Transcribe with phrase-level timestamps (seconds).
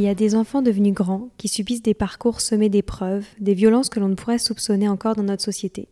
[0.00, 3.90] Il y a des enfants devenus grands qui subissent des parcours semés d'épreuves, des violences
[3.90, 5.88] que l'on ne pourrait soupçonner encore dans notre société.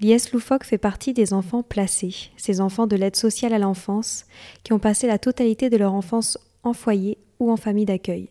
[0.00, 4.24] Lies Loufoque fait partie des enfants placés, ces enfants de l'aide sociale à l'enfance
[4.64, 8.28] qui ont passé la totalité de leur enfance en foyer ou en famille d'accueil.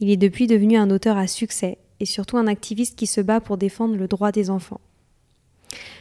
[0.00, 3.40] Il est depuis devenu un auteur à succès et surtout un activiste qui se bat
[3.40, 4.80] pour défendre le droit des enfants.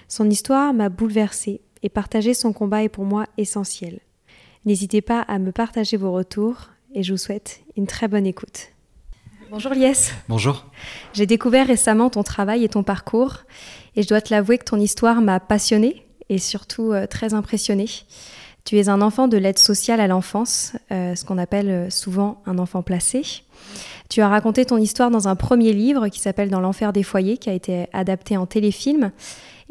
[0.08, 4.00] Son histoire m'a bouleversée et partager son combat est pour moi essentiel.
[4.66, 8.70] N'hésitez pas à me partager vos retours et je vous souhaite une très bonne écoute.
[9.52, 10.12] Bonjour Lies.
[10.30, 10.66] Bonjour.
[11.14, 13.40] J'ai découvert récemment ton travail et ton parcours
[13.96, 17.90] et je dois te l'avouer que ton histoire m'a passionnée et surtout euh, très impressionnée.
[18.66, 22.42] Tu es un enfant de l'aide sociale à l'enfance, euh, ce qu'on appelle euh, souvent
[22.46, 23.24] un enfant placé.
[24.10, 27.38] Tu as raconté ton histoire dans un premier livre qui s'appelle Dans l'enfer des foyers,
[27.38, 29.12] qui a été adapté en téléfilm.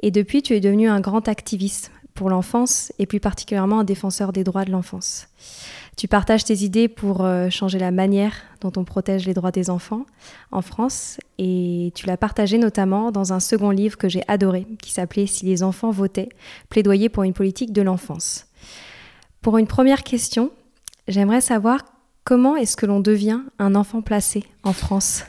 [0.03, 4.33] Et depuis, tu es devenu un grand activiste pour l'enfance et plus particulièrement un défenseur
[4.33, 5.29] des droits de l'enfance.
[5.97, 9.69] Tu partages tes idées pour euh, changer la manière dont on protège les droits des
[9.69, 10.07] enfants
[10.51, 14.93] en France et tu l'as partagé notamment dans un second livre que j'ai adoré qui
[14.93, 16.31] s'appelait Si les enfants votaient,
[16.71, 18.47] plaidoyer pour une politique de l'enfance.
[19.43, 20.51] Pour une première question,
[21.09, 21.81] j'aimerais savoir
[22.25, 25.25] comment est-ce que l'on devient un enfant placé en France?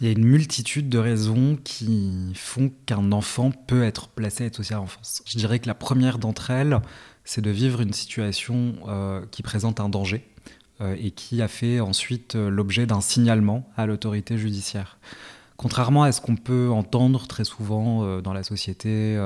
[0.00, 4.46] Il y a une multitude de raisons qui font qu'un enfant peut être placé à
[4.48, 5.22] être social en enfance.
[5.26, 6.80] Je dirais que la première d'entre elles,
[7.24, 10.28] c'est de vivre une situation euh, qui présente un danger
[10.80, 14.98] euh, et qui a fait ensuite euh, l'objet d'un signalement à l'autorité judiciaire.
[15.56, 19.18] Contrairement à ce qu'on peut entendre très souvent dans la société,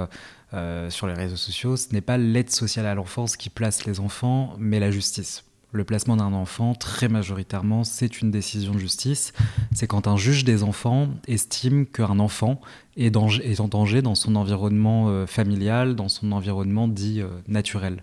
[0.89, 4.55] sur les réseaux sociaux, ce n'est pas l'aide sociale à l'enfance qui place les enfants,
[4.57, 5.43] mais la justice
[5.73, 9.33] le placement d'un enfant, très majoritairement, c'est une décision de justice.
[9.73, 12.61] C'est quand un juge des enfants estime qu'un enfant
[12.97, 18.03] est, en danger dans son environnement euh, familial, dans son environnement dit euh, naturel.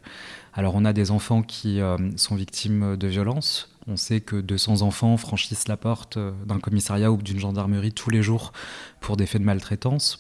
[0.53, 3.75] Alors on a des enfants qui euh, sont victimes de violences.
[3.87, 8.21] On sait que 200 enfants franchissent la porte d'un commissariat ou d'une gendarmerie tous les
[8.21, 8.51] jours
[8.99, 10.19] pour des faits de maltraitance.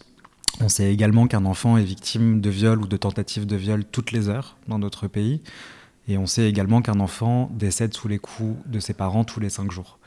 [0.61, 4.11] On sait également qu'un enfant est victime de viol ou de tentative de viol toutes
[4.11, 5.41] les heures dans notre pays.
[6.07, 9.49] Et on sait également qu'un enfant décède sous les coups de ses parents tous les
[9.49, 9.99] cinq jours.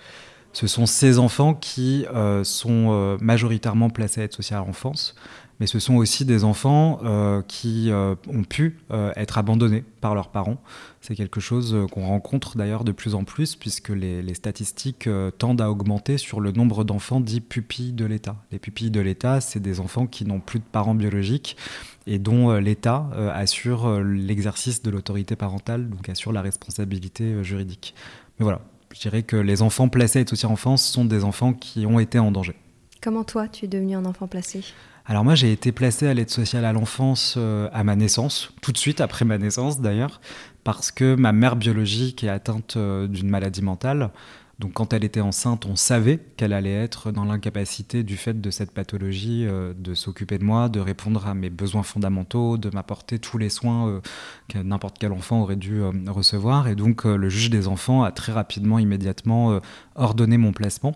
[0.52, 5.14] Ce sont ces enfants qui euh, sont euh, majoritairement placés à aide sociale à l'enfance,
[5.60, 10.56] mais ce sont aussi des enfants euh, qui ont pu être abandonnés par leurs parents.
[11.02, 15.60] C'est quelque chose qu'on rencontre d'ailleurs de plus en plus, puisque les, les statistiques tendent
[15.60, 18.36] à augmenter sur le nombre d'enfants dits pupilles de l'État.
[18.52, 21.58] Les pupilles de l'État, c'est des enfants qui n'ont plus de parents biologiques
[22.06, 27.94] et dont l'État assure l'exercice de l'autorité parentale, donc assure la responsabilité juridique.
[28.38, 28.62] Mais voilà,
[28.92, 32.18] je dirais que les enfants placés à aussi enfance sont des enfants qui ont été
[32.18, 32.56] en danger.
[33.02, 34.62] Comment toi, tu es devenu un enfant placé?
[35.06, 38.72] Alors moi, j'ai été placé à l'aide sociale à l'enfance euh, à ma naissance, tout
[38.72, 40.20] de suite après ma naissance d'ailleurs,
[40.62, 44.10] parce que ma mère biologique est atteinte euh, d'une maladie mentale.
[44.60, 48.50] Donc quand elle était enceinte, on savait qu'elle allait être dans l'incapacité du fait de
[48.50, 53.18] cette pathologie euh, de s'occuper de moi, de répondre à mes besoins fondamentaux, de m'apporter
[53.18, 54.00] tous les soins euh,
[54.48, 56.68] que n'importe quel enfant aurait dû euh, recevoir.
[56.68, 59.60] Et donc le juge des enfants a très rapidement, immédiatement
[59.94, 60.94] ordonné mon placement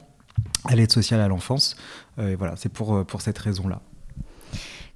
[0.67, 1.77] à l'aide sociale à l'enfance.
[2.19, 3.81] et voilà, c'est pour, pour cette raison-là.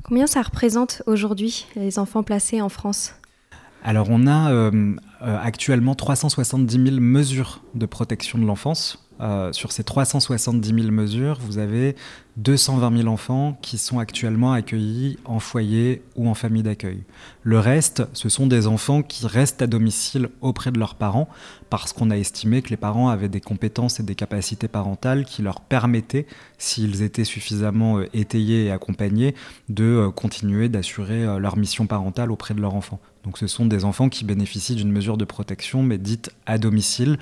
[0.03, 3.15] Combien ça représente aujourd'hui les enfants placés en France?
[3.85, 9.08] Alors on a euh, actuellement 370 000 mesures de protection de l'enfance.
[9.21, 11.97] Euh, sur ces 370 000 mesures, vous avez
[12.37, 17.03] 220 000 enfants qui sont actuellement accueillis en foyer ou en famille d'accueil.
[17.43, 21.29] Le reste, ce sont des enfants qui restent à domicile auprès de leurs parents
[21.69, 25.43] parce qu'on a estimé que les parents avaient des compétences et des capacités parentales qui
[25.43, 26.27] leur permettaient,
[26.57, 29.35] s'ils étaient suffisamment étayés et accompagnés,
[29.69, 33.01] de continuer d'assurer leur mission parentale auprès de leur enfant.
[33.25, 37.19] Donc ce sont des enfants qui bénéficient d'une mesure de protection, mais dite à domicile.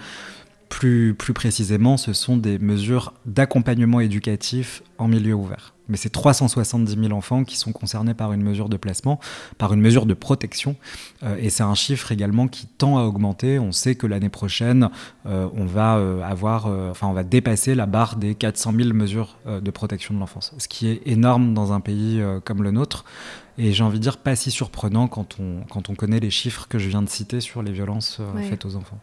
[0.68, 6.96] Plus, plus précisément, ce sont des mesures d'accompagnement éducatif en milieu ouvert mais c'est 370
[7.00, 9.20] 000 enfants qui sont concernés par une mesure de placement,
[9.58, 10.76] par une mesure de protection.
[11.22, 13.58] Euh, et c'est un chiffre également qui tend à augmenter.
[13.58, 14.90] On sait que l'année prochaine,
[15.26, 19.38] euh, on va euh, avoir, enfin, on va dépasser la barre des 400 000 mesures
[19.46, 23.04] de protection de l'enfance, ce qui est énorme dans un pays comme le nôtre.
[23.58, 26.66] Et j'ai envie de dire pas si surprenant quand on, quand on connaît les chiffres
[26.68, 28.98] que je viens de citer sur les violences faites aux enfants.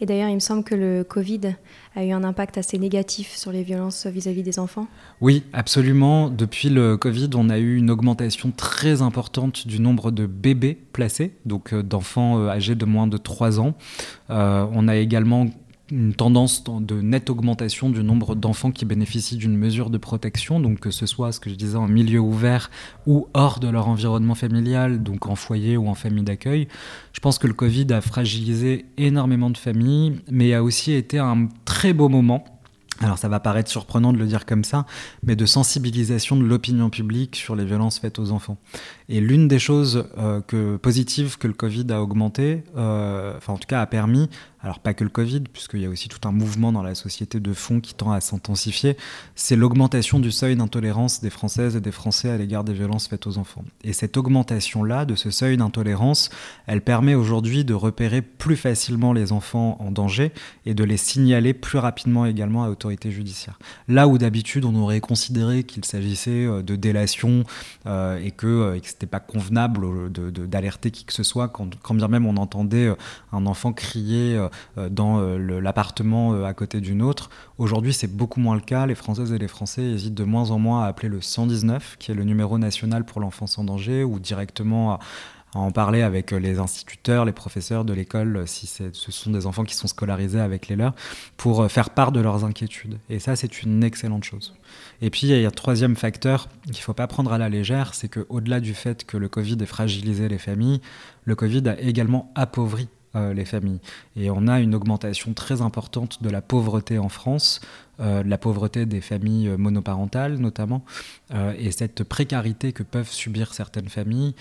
[0.00, 1.54] Et d'ailleurs, il me semble que le Covid
[1.94, 4.86] a eu un impact assez négatif sur les violences vis-à-vis des enfants.
[5.20, 6.28] Oui, absolument.
[6.28, 11.34] Depuis le Covid, on a eu une augmentation très importante du nombre de bébés placés,
[11.44, 13.74] donc euh, d'enfants euh, âgés de moins de 3 ans.
[14.30, 15.46] Euh, on a également
[15.90, 20.80] une tendance de nette augmentation du nombre d'enfants qui bénéficient d'une mesure de protection, donc
[20.80, 22.70] que ce soit ce que je disais en milieu ouvert
[23.06, 26.68] ou hors de leur environnement familial, donc en foyer ou en famille d'accueil.
[27.12, 31.48] Je pense que le Covid a fragilisé énormément de familles, mais a aussi été un
[31.64, 32.44] très beau moment
[33.00, 34.86] alors ça va paraître surprenant de le dire comme ça,
[35.24, 38.56] mais de sensibilisation de l'opinion publique sur les violences faites aux enfants.
[39.08, 43.58] Et l'une des choses euh, que, positives que le Covid a augmenté, euh, enfin en
[43.58, 44.30] tout cas a permis,
[44.62, 47.38] alors pas que le Covid, puisqu'il y a aussi tout un mouvement dans la société
[47.38, 48.96] de fond qui tend à s'intensifier,
[49.34, 53.26] c'est l'augmentation du seuil d'intolérance des Françaises et des Français à l'égard des violences faites
[53.26, 53.62] aux enfants.
[53.82, 56.30] Et cette augmentation-là, de ce seuil d'intolérance,
[56.66, 60.32] elle permet aujourd'hui de repérer plus facilement les enfants en danger
[60.64, 63.58] et de les signaler plus rapidement également à l'autorité judiciaire.
[63.86, 67.44] Là où d'habitude on aurait considéré qu'il s'agissait euh, de délation
[67.86, 72.94] et que c'était pas convenable d'alerter qui que ce soit, quand, bien même on entendait
[73.32, 74.38] un enfant crier
[74.78, 77.30] euh, dans euh, l'appartement euh, à côté d'une autre.
[77.58, 78.86] Aujourd'hui, c'est beaucoup moins le cas.
[78.86, 82.10] Les Françaises et les Français hésitent de moins en moins à appeler le 119, qui
[82.10, 84.98] est le numéro national pour l'enfance en danger, ou directement à,
[85.54, 89.74] en parler avec les instituteurs, les professeurs de l'école, si ce sont des enfants qui
[89.74, 90.94] sont scolarisés avec les leurs,
[91.36, 92.98] pour faire part de leurs inquiétudes.
[93.08, 94.54] Et ça, c'est une excellente chose.
[95.00, 97.48] Et puis, il y a un troisième facteur qu'il ne faut pas prendre à la
[97.48, 100.80] légère, c'est qu'au-delà du fait que le Covid ait fragilisé les familles,
[101.24, 103.80] le Covid a également appauvri euh, les familles.
[104.16, 107.60] Et on a une augmentation très importante de la pauvreté en France,
[108.00, 110.84] euh, de la pauvreté des familles euh, monoparentales notamment,
[111.58, 114.34] et cette précarité que peuvent subir certaines familles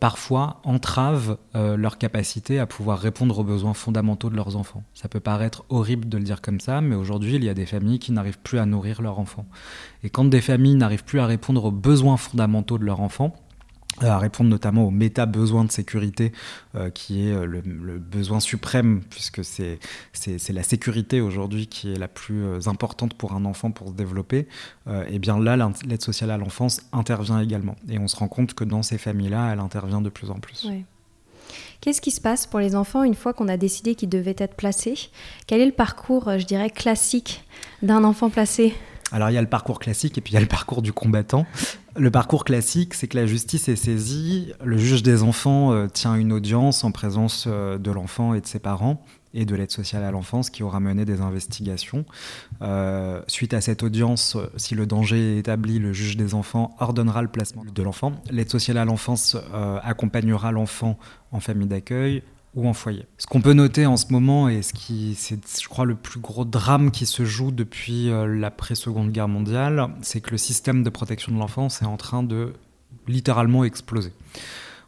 [0.00, 4.82] parfois entrave leur capacité à pouvoir répondre aux besoins fondamentaux de leurs enfants.
[4.94, 7.66] Ça peut paraître horrible de le dire comme ça, mais aujourd'hui il y a des
[7.66, 9.46] familles qui n'arrivent plus à nourrir leurs enfants.
[10.02, 13.45] Et quand des familles n'arrivent plus à répondre aux besoins fondamentaux de leurs enfants, euh,
[14.00, 16.32] à répondre notamment aux méta-besoins de sécurité,
[16.74, 19.78] euh, qui est euh, le, besoin suprême, puisque c'est
[20.48, 24.46] la sécurité aujourd'hui qui est la plus importante pour un enfant pour se développer,
[25.08, 25.56] et bien là,
[25.86, 27.76] l'aide sociale à l'enfance intervient également.
[27.88, 30.68] Et on se rend compte que dans ces familles-là, elle intervient de plus en plus.
[31.80, 34.54] Qu'est-ce qui se passe pour les enfants une fois qu'on a décidé qu'ils devaient être
[34.54, 35.10] placés?
[35.46, 37.44] Quel est le parcours, je dirais, classique
[37.82, 38.74] d'un enfant placé?
[39.12, 40.92] Alors il y a le parcours classique et puis il y a le parcours du
[40.92, 41.46] combattant.
[41.96, 46.14] Le parcours classique, c'est que la justice est saisie, le juge des enfants euh, tient
[46.14, 50.02] une audience en présence euh, de l'enfant et de ses parents et de l'aide sociale
[50.02, 52.04] à l'enfance qui aura mené des investigations.
[52.62, 57.22] Euh, suite à cette audience, si le danger est établi, le juge des enfants ordonnera
[57.22, 58.12] le placement de l'enfant.
[58.30, 59.36] L'aide sociale à l'enfance
[59.82, 60.98] accompagnera l'enfant
[61.32, 62.22] en famille d'accueil,
[62.56, 63.04] ou en foyer.
[63.18, 66.18] Ce qu'on peut noter en ce moment, et ce qui, c'est, je crois, le plus
[66.18, 70.90] gros drame qui se joue depuis euh, l'après-seconde guerre mondiale, c'est que le système de
[70.90, 72.54] protection de l'enfance est en train de
[73.06, 74.12] littéralement exploser.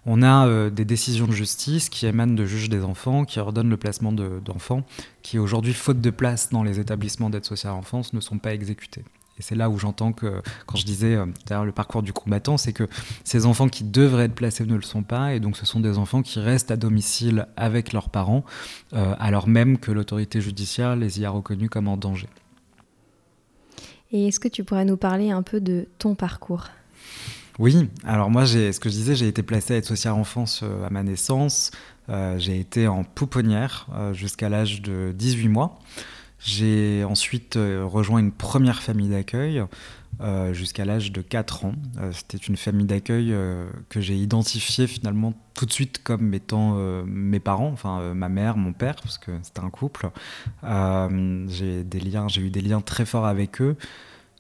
[0.07, 3.69] On a euh, des décisions de justice qui émanent de juges des enfants, qui ordonnent
[3.69, 4.85] le placement d'enfants,
[5.23, 8.55] qui aujourd'hui, faute de place dans les établissements d'aide sociale à l'enfance, ne sont pas
[8.55, 9.05] exécutés.
[9.39, 12.73] Et c'est là où j'entends que, quand je disais euh, le parcours du combattant, c'est
[12.73, 12.89] que
[13.25, 15.97] ces enfants qui devraient être placés ne le sont pas, et donc ce sont des
[15.97, 18.45] enfants qui restent à domicile avec leurs parents,
[18.95, 22.29] euh, alors même que l'autorité judiciaire les y a reconnus comme en danger.
[24.11, 26.69] Et est-ce que tu pourrais nous parler un peu de ton parcours?
[27.59, 30.87] Oui, alors moi, ce que je disais, j'ai été placé à aide sociale enfance euh,
[30.87, 31.71] à ma naissance.
[32.39, 35.79] j'ai été en pouponnière jusqu'à l'âge de 18 mois.
[36.39, 39.65] J'ai ensuite euh, rejoint une première famille d'accueil
[40.21, 41.75] euh, jusqu'à l'âge de 4 ans.
[41.99, 43.35] Euh, c'était une famille d'accueil
[43.89, 48.73] que j'ai identifiée finalement tout de suite comme étant mes parents, enfin ma mère, mon
[48.73, 50.11] père, parce que c'était un couple.
[50.63, 53.77] j'ai eu des liens très forts avec eux.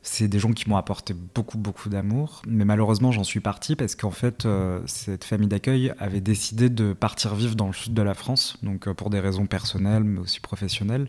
[0.02, 2.42] C'est des gens qui m'ont apporté beaucoup, beaucoup d'amour.
[2.46, 6.92] Mais malheureusement, j'en suis parti parce qu'en fait, euh, cette famille d'accueil avait décidé de
[6.92, 10.20] partir vivre dans le sud de la France, donc euh, pour des raisons personnelles, mais
[10.20, 11.08] aussi professionnelles.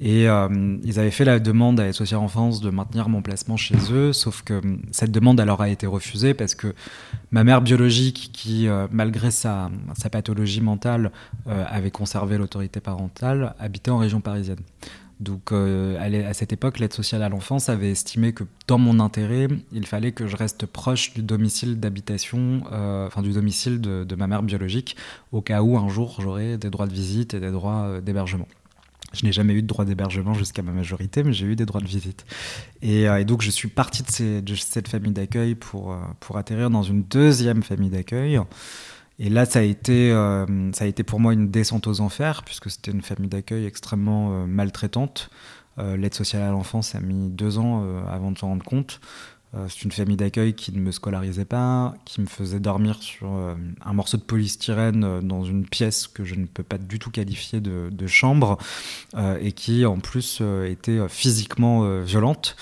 [0.00, 3.76] Et euh, ils avaient fait la demande à Social Enfance de maintenir mon placement chez
[3.90, 4.60] eux, sauf que
[4.90, 6.74] cette demande alors a été refusée parce que
[7.30, 11.12] ma mère biologique, qui malgré sa, sa, pathologie mentale
[11.46, 14.60] avait conservé l'autorité parentale, habitait en région parisienne.
[15.22, 19.46] Donc euh, à cette époque, l'aide sociale à l'enfance avait estimé que dans mon intérêt,
[19.70, 24.26] il fallait que je reste proche du domicile d'habitation, euh, enfin du domicile de, ma
[24.26, 24.96] mère biologique,
[25.30, 28.48] au cas où un jour j'aurais des droits de visite et des droits euh, d'hébergement.
[29.12, 31.82] Je n'ai jamais eu de droit d'hébergement jusqu'à ma majorité, mais j'ai eu des droits
[31.82, 32.24] de visite.
[32.80, 34.02] Et, donc je suis parti
[34.40, 35.94] de, cette famille d'accueil pour
[36.34, 38.40] atterrir dans une deuxième famille d'accueil.
[39.22, 42.42] Et là, ça a, été, euh, ça a été pour moi une descente aux enfers,
[42.42, 45.30] puisque c'était une famille d'accueil extrêmement euh, maltraitante.
[45.78, 49.00] Euh, l'aide sociale à l'enfance a mis deux ans avant de s'en rendre compte.
[49.68, 53.92] c'est une famille d'accueil qui ne me scolarisait pas, qui me faisait dormir sur un
[53.92, 57.90] morceau de polystyrène dans une pièce que je ne peux pas du tout qualifier de,
[57.92, 58.58] de chambre,
[59.40, 62.56] et qui en plus était physiquement violente.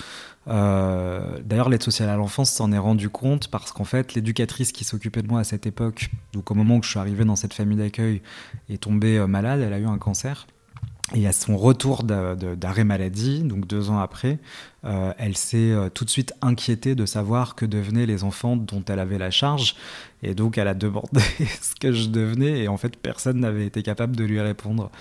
[0.48, 4.84] Euh, d'ailleurs, l'aide sociale à l'enfance s'en est rendu compte parce qu'en fait, l'éducatrice qui
[4.84, 7.54] s'occupait de moi à cette époque, donc au moment où je suis arrivé dans cette
[7.54, 8.22] famille d'accueil,
[8.68, 10.46] est tombée euh, malade, elle a eu un cancer.
[11.12, 14.38] Et à son retour d'arrêt maladie, donc deux ans après,
[14.84, 19.00] euh, elle s'est tout de suite inquiétée de savoir que devenaient les enfants dont elle
[19.00, 19.74] avait la charge.
[20.22, 21.20] Et donc elle a demandé
[21.60, 24.92] ce que je devenais, et en fait personne n'avait été capable de lui répondre.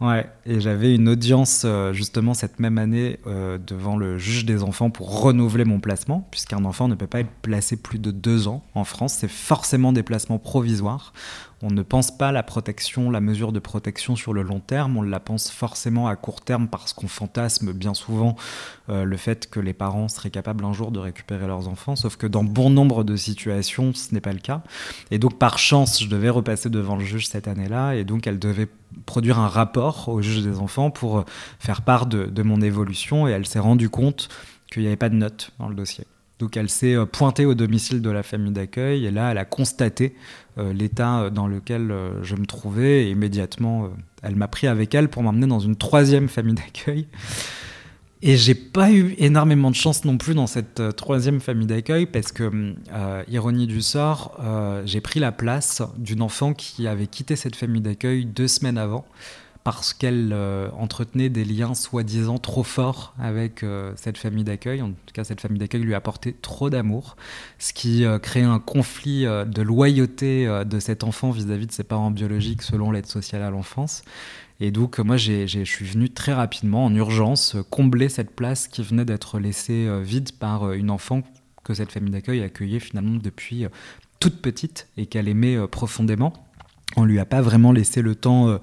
[0.00, 4.64] Ouais, et j'avais une audience euh, justement cette même année euh, devant le juge des
[4.64, 8.48] enfants pour renouveler mon placement, puisqu'un enfant ne peut pas être placé plus de deux
[8.48, 11.12] ans en France, c'est forcément des placements provisoires.
[11.66, 15.02] On ne pense pas la protection, la mesure de protection sur le long terme, on
[15.02, 18.36] la pense forcément à court terme parce qu'on fantasme bien souvent
[18.90, 22.16] euh, le fait que les parents seraient capables un jour de récupérer leurs enfants, sauf
[22.16, 24.60] que dans bon nombre de situations, ce n'est pas le cas.
[25.10, 28.38] Et donc par chance, je devais repasser devant le juge cette année-là, et donc elle
[28.38, 28.68] devait
[29.06, 31.24] produire un rapport au juge des enfants pour
[31.58, 34.28] faire part de, de mon évolution, et elle s'est rendue compte
[34.70, 36.04] qu'il n'y avait pas de notes dans le dossier.
[36.38, 39.44] Donc elle s'est euh, pointée au domicile de la famille d'accueil et là elle a
[39.44, 40.14] constaté
[40.58, 43.90] euh, l'état euh, dans lequel je me trouvais et immédiatement
[44.22, 47.06] elle m'a pris avec elle pour m'emmener dans une troisième famille d'accueil.
[48.26, 52.32] Et j'ai pas eu énormément de chance non plus dans cette troisième famille d'accueil parce
[52.32, 52.74] que,
[53.28, 54.40] ironie du sort,
[54.86, 59.04] j'ai pris la place d'une enfant qui avait quitté cette famille d'accueil deux semaines avant
[59.64, 64.82] parce qu'elle euh, entretenait des liens soi-disant trop forts avec euh, cette famille d'accueil.
[64.82, 67.16] En tout cas, cette famille d'accueil lui apportait trop d'amour,
[67.58, 72.10] ce qui euh, créait un conflit de loyauté de cet enfant vis-à-vis de ses parents
[72.10, 74.02] biologiques selon l'aide sociale à l'enfance.
[74.60, 79.06] Et donc, moi, je suis venu très rapidement, en urgence, combler cette place qui venait
[79.06, 81.22] d'être laissée vide par une enfant
[81.64, 83.66] que cette famille d'accueil accueillait finalement depuis
[84.20, 86.43] toute petite et qu'elle aimait profondément
[86.96, 88.58] on lui a pas vraiment laissé le temps euh,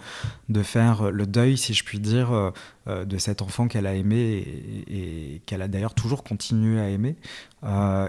[0.50, 2.52] de faire le deuil, si je puis dire, euh,
[2.88, 4.46] euh, de cet enfant qu'elle a aimé
[4.88, 7.16] et, qu'elle a d'ailleurs toujours continué à aimer.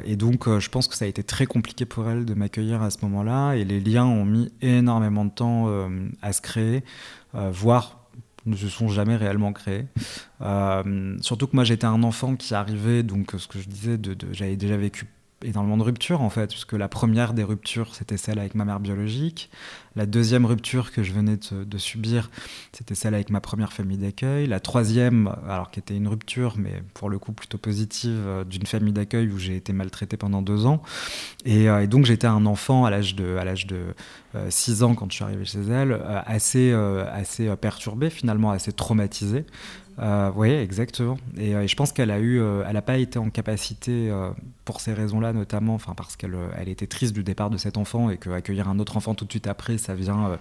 [0.05, 2.91] et donc, je pense que ça a été très compliqué pour elle de m'accueillir à
[2.91, 3.55] ce moment-là.
[3.55, 5.69] Et les liens ont mis énormément de temps
[6.23, 6.85] à se créer,
[7.35, 7.99] voire
[8.45, 9.87] ne se sont jamais réellement créés.
[11.21, 13.99] surtout que moi, j'étais un enfant qui arrivait, donc ce que je disais,
[14.33, 15.07] j'avais déjà vécu
[15.45, 18.81] énormément de ruptures en fait, puisque la première des ruptures c'était celle avec ma mère
[18.81, 19.51] biologique,
[19.97, 22.31] la deuxième rupture que je venais de, subir
[22.73, 26.83] c'était celle avec ma première famille d'accueil, la troisième, alors qui était une rupture mais
[26.95, 30.67] pour le coup plutôt positive, euh, d'une famille d'accueil où j'ai été maltraité pendant deux
[30.67, 30.83] ans,
[31.45, 33.95] et, euh, donc j'étais un enfant à l'âge de, à l'âge de
[34.49, 39.45] 6 euh, ans quand je suis arrivé chez elle, assez, assez perturbé finalement, assez traumatisé.
[40.03, 41.17] Euh, oui, exactement.
[41.37, 44.13] Et, euh, je pense qu'elle a eu, euh, elle n'a pas été en capacité,
[44.65, 48.11] pour ces raisons-là notamment, enfin parce qu'elle elle était triste du départ de cet enfant
[48.11, 50.39] et qu'accueillir un autre enfant tout de suite après, ça vient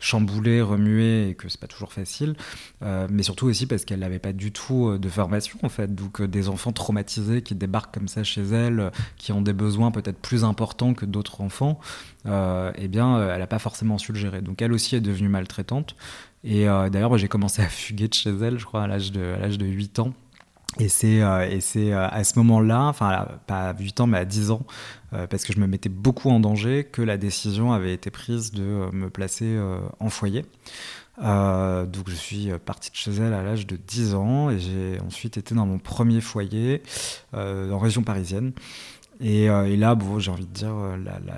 [0.00, 2.34] chambouler, remuer et que c'est pas toujours facile.
[2.82, 5.94] mais surtout aussi parce qu'elle n'avait pas du tout de formation en fait.
[5.94, 10.18] Donc des enfants traumatisés qui débarquent comme ça chez elle, qui ont des besoins peut-être
[10.18, 11.78] plus importants que d'autres enfants,
[12.26, 14.42] eh bien, elle n'a pas forcément su le gérer.
[14.42, 15.94] Donc elle aussi est devenue maltraitante.
[16.44, 19.56] Et euh, d'ailleurs, j'ai commencé à fuguer de chez elle, je crois, à l'âge de,
[19.56, 20.14] de 8 ans.
[20.78, 24.52] Et c'est euh, euh, à ce moment-là, enfin pas à 8 ans mais à 10
[24.52, 24.62] ans,
[25.28, 28.88] parce que je me mettais beaucoup en danger, que la décision avait été prise de
[28.92, 29.58] me placer
[29.98, 30.44] en foyer.
[31.18, 35.38] donc je suis parti de chez elle à l'âge de 10 ans et j'ai ensuite
[35.38, 36.84] été dans mon premier foyer
[37.32, 38.52] en région parisienne.
[39.22, 40.96] Euh, et, là, bon, j'ai envie de dire, euh,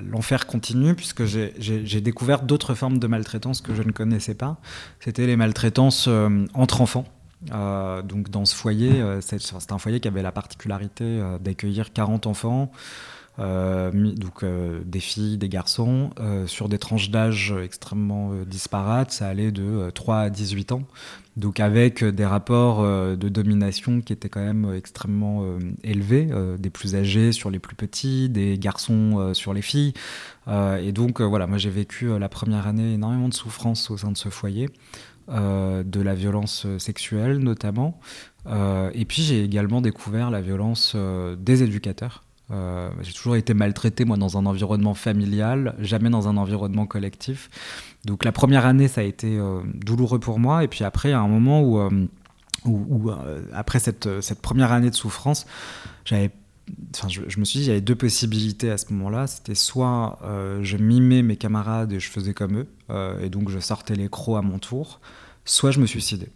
[0.09, 4.57] l'enfer continue puisque j'ai découvert d'autres formes de maltraitance que je ne connaissais pas.
[5.01, 7.05] C'était les maltraitances euh, entre enfants.
[7.51, 12.71] donc dans ce foyer, c'était un foyer qui avait la particularité d'accueillir 40 enfants.
[13.43, 19.27] Euh, donc euh, des filles, des garçons, euh, sur des tranches d'âge extrêmement disparates, ça
[19.27, 20.83] allait de 3 à 18 ans,
[21.37, 25.45] donc avec des rapports de domination qui étaient quand même extrêmement
[25.83, 29.95] élevés, des plus âgés sur les plus petits, des garçons sur les filles,
[30.49, 34.17] et donc voilà, moi j'ai vécu la première année énormément de souffrance au sein de
[34.17, 34.69] ce foyer.
[35.29, 37.99] de la violence sexuelle notamment.
[38.47, 40.97] et puis j'ai également découvert la violence
[41.39, 42.23] des éducateurs.
[42.53, 47.51] Euh, j'ai toujours été maltraité, moi, dans un environnement familial, jamais dans un environnement collectif.
[48.05, 50.65] Donc la première année, ça a été euh, douloureux pour moi.
[50.65, 55.47] Et puis après, a un moment où, euh, après cette, cette, première année de souffrance,
[56.05, 56.31] j'avais
[56.95, 59.27] Enfin, je, me suis dit, il y avait deux possibilités à ce moment-là.
[59.27, 60.21] C'était soit
[60.63, 62.69] je mimais mes camarades et je faisais comme eux,
[63.21, 65.01] et donc je sortais les crocs à mon tour,
[65.45, 66.31] soit je me suicidais.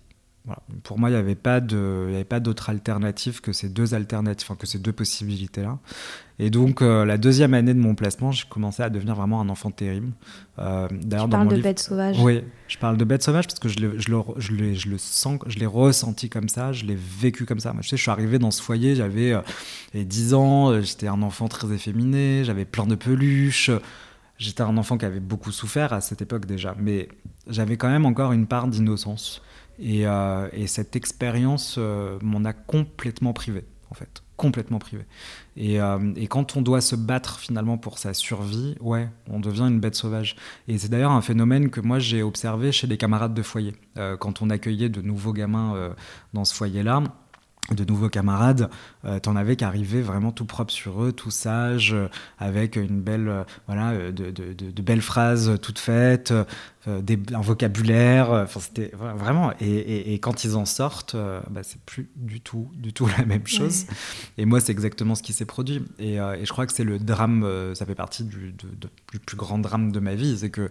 [0.85, 4.93] Pour moi, il n'y avait pas d'autre alternative que ces deux alternatives, que ces deux
[4.93, 5.79] possibilités-là.
[6.39, 9.49] Et donc, euh, la deuxième année de mon placement, j'ai commencé à devenir vraiment un
[9.49, 10.13] enfant terrible.
[10.59, 12.21] Euh, tu parles de bête sauvage.
[12.21, 15.41] Oui, je parle de bête sauvage parce que je, le, je, le, je, le, sens,
[15.47, 17.73] je l'ai ressenti comme ça, je l'ai vécu comme ça.
[17.73, 19.35] Moi, je sais, je suis arrivé dans ce foyer, j'avais
[19.95, 23.71] 10 euh, ans, j'étais un enfant très efféminé, j'avais plein de peluches.
[24.39, 27.09] J'étais un enfant qui avait beaucoup souffert à cette époque déjà, mais
[27.49, 29.43] j'avais quand même encore une part d'innocence.
[29.81, 34.23] Euh, et, cette expérience euh, m'en a complètement privé, en fait.
[34.37, 35.05] Complètement privé.
[35.59, 39.81] Euh, et, quand on doit se battre finalement pour sa survie, ouais, on devient une
[39.81, 40.37] bête sauvage.
[40.69, 43.75] Et c'est d'ailleurs un phénomène que moi j'ai observé chez des camarades de foyer.
[44.21, 45.95] quand on accueillait de nouveaux gamins
[46.35, 47.03] dans ce foyer-là,
[47.75, 48.71] de nouveaux camarades,
[49.07, 52.09] euh, t'en avais qui arrivaient vraiment tout propre sur eux, tout sage, euh,
[52.39, 56.33] avec une belle, euh, voilà, de, de, de, belles phrases toutes faites,
[56.87, 59.53] des, un vocabulaire, enfin c'était vraiment.
[59.61, 61.17] Et, et, quand ils en sortent,
[61.51, 63.87] bah, c'est plus du tout, du tout la même chose.
[64.39, 65.85] Et moi, c'est exactement ce qui s'est produit.
[65.99, 69.59] Et, et, je crois que c'est le drame, ça fait partie du, du, plus grand
[69.59, 70.71] drame de ma vie, c'est que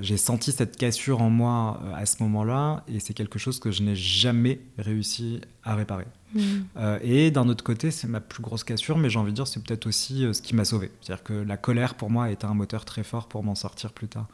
[0.00, 3.82] j'ai senti cette cassure en moi à ce moment-là, et c'est quelque chose que je
[3.82, 6.06] n'ai jamais réussi à réparer.
[6.34, 6.40] Mm.
[6.76, 9.46] Euh, et d'un autre côté, c'est ma plus grosse cassure, mais j'ai envie de dire,
[9.46, 10.90] c'est peut-être aussi euh, ce qui m'a sauvé.
[11.00, 13.92] C'est-à-dire que la colère, pour moi, a été un moteur très fort pour m'en sortir
[13.92, 14.26] plus tard.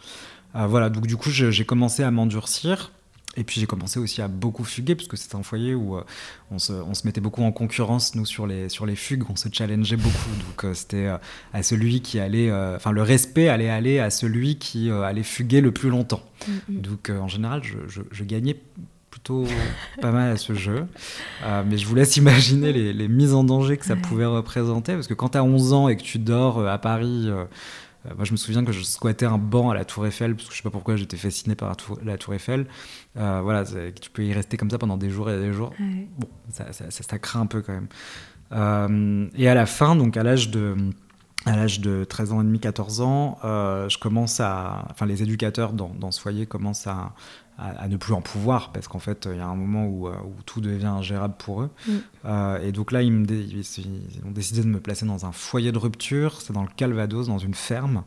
[0.57, 2.93] Euh, voilà, donc du coup, j'ai commencé à m'endurcir.
[3.37, 5.97] Et puis j'ai commencé aussi à beaucoup fuguer, parce que c'est un foyer où
[6.51, 9.37] on se, on, se, mettait beaucoup en concurrence, nous, sur les, sur les fugues, on
[9.37, 10.31] se challengeait beaucoup.
[10.65, 11.09] Donc c'était
[11.53, 12.51] à celui qui allait.
[12.75, 16.23] Enfin, le respect allait aller à celui qui allait fuguer le plus longtemps.
[16.49, 16.81] Mm, mm.
[16.81, 18.57] Donc en général, je, je, je gagnais
[19.11, 19.45] plutôt
[20.01, 20.87] pas mal à ce jeu.
[21.45, 24.95] Euh, mais je vous laisse imaginer les, mises en danger que ça pouvait représenter.
[24.95, 27.45] Parce que quand tu as 11 ans et que tu dors euh, à Paris, euh,
[28.17, 30.53] moi je me souviens que je squattais un banc à la Tour Eiffel, parce que
[30.53, 31.69] je sais pas pourquoi j'étais fasciné par
[32.05, 32.67] la Tour, Eiffel.
[33.15, 35.73] voilà, tu peux y rester comme ça pendant des jours et des jours.
[35.79, 39.31] Bon, ça, ça, ça, craint un peu quand même.
[39.37, 40.77] et à la fin, donc à l'âge de
[41.47, 44.87] à l'âge de 13 ans et demi, 14 ans, je commence à.
[44.91, 47.13] Enfin, les éducateurs dans, dans ce foyer commencent à,
[47.59, 50.15] à, ne plus en pouvoir parce qu'en fait il y a un moment où, euh,
[50.25, 51.93] où tout devient ingérable pour eux mm.
[52.25, 53.65] euh, et donc là ils, me ils,
[54.25, 57.39] ont décidé de me placer dans un foyer de rupture c'est dans le Calvados dans
[57.39, 58.05] une ferme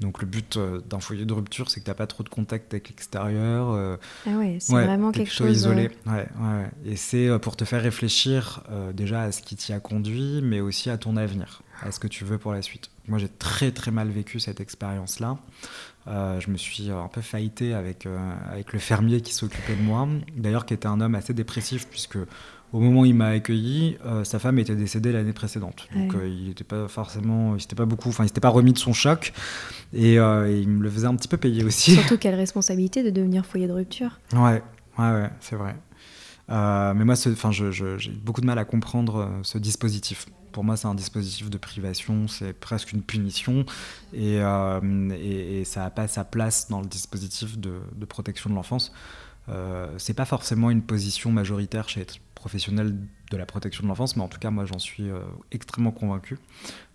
[0.00, 2.28] donc le but euh, d'un foyer de rupture, c'est que tu n'as pas trop de
[2.28, 3.98] contact avec l'extérieur.
[4.26, 5.50] ah ouais, c'est vraiment quelque chose.
[5.50, 5.90] isolé.
[6.06, 8.62] Ouais, ouais, Et c'est pour te faire réfléchir
[8.94, 12.08] déjà à ce qui t'y a conduit, mais aussi à ton avenir, à ce que
[12.08, 12.90] tu veux pour la suite.
[13.08, 15.38] Moi, j'ai très très mal vécu cette expérience-là.
[16.08, 19.82] Euh, je me suis un peu faillité avec, euh, avec le fermier qui s'occupait de
[19.82, 20.06] moi,
[20.36, 22.18] d'ailleurs qui était un homme assez dépressif puisque
[22.72, 25.88] au moment où il m'a accueilli, euh, sa femme était décédée l'année précédente.
[25.94, 28.78] Donc il n'était pas forcément, il s'était pas beaucoup, enfin il s'était pas remis de
[28.78, 29.32] son choc
[29.92, 31.94] et, il me le faisait un petit peu payer aussi.
[31.94, 34.18] Surtout quelle responsabilité de devenir foyer de rupture.
[34.32, 34.62] Ouais,
[34.98, 35.76] ouais, ouais c'est vrai.
[36.48, 40.26] mais moi, j'ai beaucoup de mal à comprendre ce dispositif
[40.56, 43.66] pour moi, c'est un dispositif de privation, c'est presque une punition,
[44.14, 48.90] et, euh, ça n'a pas sa place dans le dispositif de, protection de l'enfance.
[49.50, 52.96] Euh, c'est pas forcément une position majoritaire chez les professionnels
[53.30, 55.18] de la protection de l'enfance, mais en tout cas, moi, j'en suis euh,
[55.50, 56.38] extrêmement convaincu.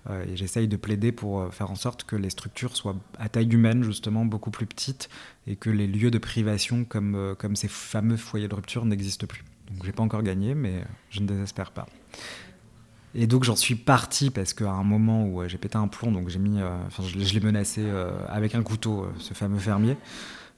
[0.09, 3.53] Euh, et j'essaye de plaider pour faire en sorte que les structures soient à taille
[3.53, 5.09] humaine, justement, beaucoup plus petites,
[5.45, 9.43] et que les lieux de privation comme, comme ces fameux foyers de rupture n'existent plus.
[9.69, 11.87] Donc, j'ai pas encore gagné, mais je ne désespère pas.
[13.13, 16.11] Et donc j'en suis parti parce qu'à un moment où euh, j'ai pété un plomb,
[16.11, 19.97] donc j'ai mis, euh, enfin je, l'ai menacé euh, avec un couteau, ce fameux fermier,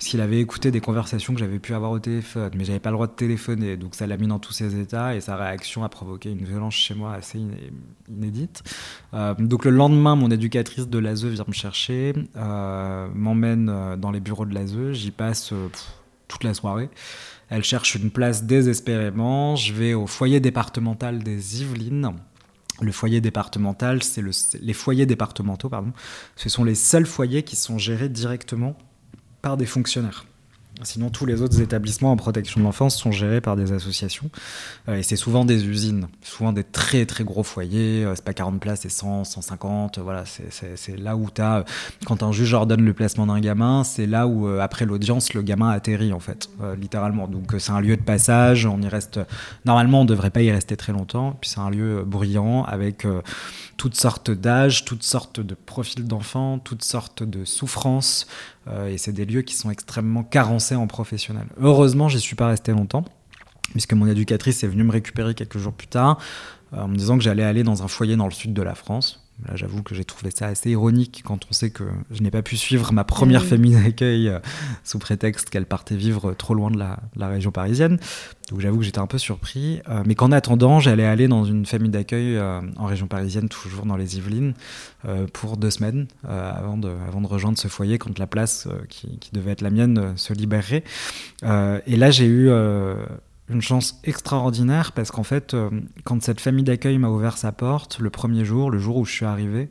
[0.04, 2.90] parce qu'il avait écouté des conversations que j'avais pu avoir au téléphone, mais j'avais pas
[2.90, 5.86] le droit de téléphoner, donc ça l'a mis dans tous ses états et sa réaction
[5.86, 7.40] a provoqué une violence chez moi assez
[8.10, 8.64] inédite.
[9.40, 14.54] donc le lendemain, mon éducatrice de l'ASE vient me chercher, m'emmène dans les bureaux de
[14.54, 15.54] l'ASE, j'y passe
[16.28, 16.90] toute la soirée.
[17.50, 19.56] Elle cherche une place désespérément.
[19.56, 22.12] Je vais au foyer départemental des Yvelines.
[22.82, 25.94] Le foyer départemental, c'est le, les foyers départementaux, pardon.
[26.36, 28.76] Ce sont les seuls foyers qui sont gérés directement
[29.44, 30.26] par des fonctionnaires.
[30.82, 34.30] Sinon, tous les autres établissements en protection de l'enfance sont gérés par des associations.
[34.90, 38.04] Euh, et c'est souvent des usines, souvent des très très gros foyers.
[38.04, 40.00] Euh, c'est pas 40 places, c'est 100, 150.
[40.00, 41.58] Voilà, c'est là où tu as.
[41.58, 41.64] Euh,
[42.06, 45.70] quand un juge ordonne le placement d'un gamin, c'est là où, après l'audience, le gamin
[45.70, 47.28] atterrit, en fait, littéralement.
[47.28, 48.66] Donc, c'est un lieu de passage.
[48.66, 49.20] On y reste.
[49.66, 51.38] Normalement, on devrait pas y rester très longtemps.
[51.40, 53.06] Puis, c'est un lieu bruyant avec
[53.78, 58.28] toutes sortes d'âges, toutes sortes de profils d'enfants, toutes sortes de souffrances.
[58.68, 61.48] Euh, et c'est des lieux qui sont extrêmement carencés en professionnels.
[61.60, 63.06] Heureusement, j'y suis pas resté longtemps,
[63.72, 66.20] puisque mon éducatrice est venue me récupérer quelques jours plus tard,
[66.74, 68.76] euh, en me disant que j'allais aller dans un foyer dans le sud de la
[68.76, 69.23] France.
[69.48, 72.44] Là, j'avoue que j'ai trouvé ça assez ironique quand on sait que je n'ai pas
[72.44, 74.40] pu suivre ma première famille d'accueil euh,
[74.84, 78.00] sous prétexte qu'elle partait vivre trop loin de la, région parisienne.
[78.50, 79.82] Donc j'avoue que j'étais un peu surpris.
[79.90, 83.86] Euh, mais qu'en attendant, j'allais aller dans une famille d'accueil euh, en région parisienne, toujours
[83.86, 84.54] dans les Yvelines,
[85.34, 89.32] pour deux semaines avant, de, avant de rejoindre ce foyer quand la place qui, qui
[89.34, 90.86] devait être la mienne se libérerait.
[91.44, 92.50] et là, j'ai eu
[93.50, 95.70] une chance extraordinaire parce qu'en fait, euh,
[96.04, 99.12] quand cette famille d'accueil m'a ouvert sa porte le premier jour, le jour où je
[99.12, 99.70] suis arrivé,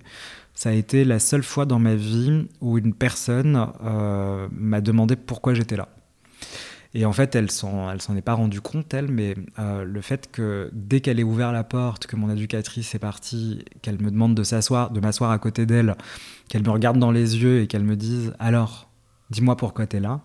[0.54, 5.16] ça a été la seule fois dans ma vie où une personne euh, m'a demandé
[5.16, 5.88] pourquoi j'étais là.
[6.94, 10.30] Et en fait, elle s'en, s'en est pas rendue compte, elle, mais euh, le fait
[10.30, 14.34] que dès qu'elle ait ouvert la porte, que mon éducatrice est partie, qu'elle me demande
[14.34, 15.96] de s'asseoir, de m'asseoir à côté d'elle,
[16.50, 18.90] qu'elle me regarde dans les yeux et qu'elle me dise alors,
[19.30, 20.20] dis-moi pourquoi tu es là,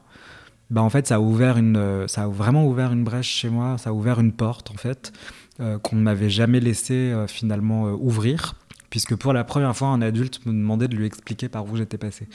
[0.69, 3.77] bah en fait ça a ouvert une ça a vraiment ouvert une brèche chez moi
[3.77, 5.13] ça a ouvert une porte en fait
[5.59, 8.53] euh, qu'on ne m'avait jamais laissé euh, finalement euh, ouvrir
[8.91, 11.97] puisque pour la première fois un adulte me demandait de lui expliquer par où j'étais
[11.97, 12.27] passé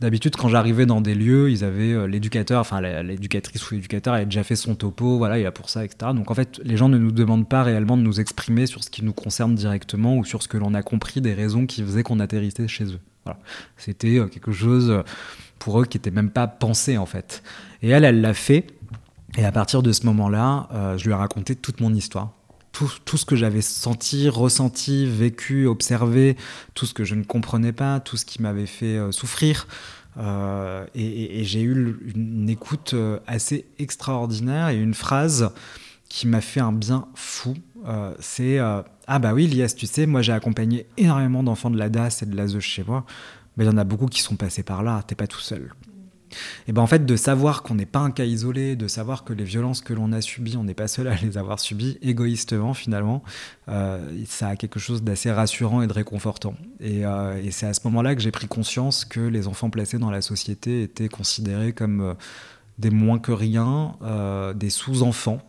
[0.00, 4.44] d'habitude quand j'arrivais dans des lieux ils avaient l'éducateur enfin l'éducatrice ou l'éducateur avait déjà
[4.44, 6.98] fait son topo voilà il a pour ça etc donc en fait les gens ne
[6.98, 10.42] nous demandent pas réellement de nous exprimer sur ce qui nous concerne directement ou sur
[10.42, 13.40] ce que l'on a compris des raisons qui faisaient qu'on atterrissait chez eux voilà.
[13.78, 15.02] c'était quelque chose
[15.58, 17.42] pour eux qui n'était même pas pensé en fait.
[17.86, 18.66] Et elle, elle l'a fait.
[19.38, 22.32] Et à partir de ce moment-là, euh, je lui ai raconté toute mon histoire.
[22.72, 26.36] Tout, ce que j'avais senti, ressenti, vécu, observé,
[26.74, 29.68] tout ce que je ne comprenais pas, tout ce qui m'avait fait euh, souffrir.
[30.18, 32.96] Euh, et, j'ai eu une, écoute
[33.28, 35.50] assez extraordinaire et une phrase
[36.08, 37.54] qui m'a fait un bien fou.
[38.18, 42.22] c'est Ah bah oui, Lias, tu sais, moi j'ai accompagné énormément d'enfants de la DAS
[42.22, 43.06] et de l'ASE chez moi
[43.64, 45.72] il y en a beaucoup qui sont passés par là, t'es pas tout seul.
[46.68, 49.32] Et ben en fait, de savoir qu'on n'est pas un cas isolé, de savoir que
[49.32, 52.74] les violences que l'on a subies, on n'est pas seul à les avoir subies, égoïstement
[52.74, 53.22] finalement,
[53.68, 56.54] euh, ça a quelque chose d'assez rassurant et de réconfortant.
[56.80, 59.98] Et, euh, et c'est à ce moment-là que j'ai pris conscience que les enfants placés
[59.98, 62.14] dans la société étaient considérés comme euh,
[62.78, 63.96] des moins que rien,
[64.54, 65.40] des sous-enfants,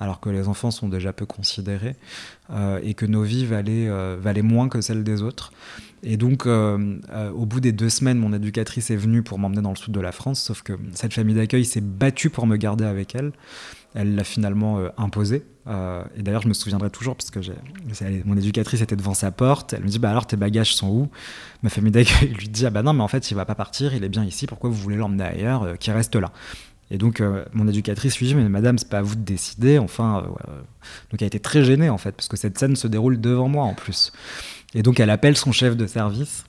[0.00, 1.96] alors que les enfants sont déjà peu considérés,
[2.82, 5.52] et que nos vies valaient, valaient moins que celles des autres.
[6.02, 9.62] Et donc, euh, euh, au bout des deux semaines, mon éducatrice est venue pour m'emmener
[9.62, 12.56] dans le sud de la France, sauf que cette famille d'accueil s'est battue pour me
[12.56, 13.32] garder avec elle.
[13.94, 15.42] Elle l'a finalement euh, imposée.
[15.66, 17.40] et d'ailleurs, je me souviendrai toujours, parce que
[18.24, 19.72] mon éducatrice était devant sa porte.
[19.72, 21.08] Elle me dit bah Alors, tes bagages sont où?
[21.62, 23.92] Ma famille d'accueil lui dit Ah bah non, mais en fait, il va pas partir,
[23.92, 26.30] il est bien ici, pourquoi vous voulez l'emmener ailleurs Qui reste là?
[26.90, 27.22] Et donc,
[27.52, 29.78] mon éducatrice lui dit Mais madame, c'est pas à vous de décider.
[29.78, 30.22] Enfin,
[31.10, 33.48] donc, elle a été très gênée, en fait, parce que cette scène se déroule devant
[33.48, 34.12] moi en plus.
[34.76, 36.44] Et donc elle appelle son chef de service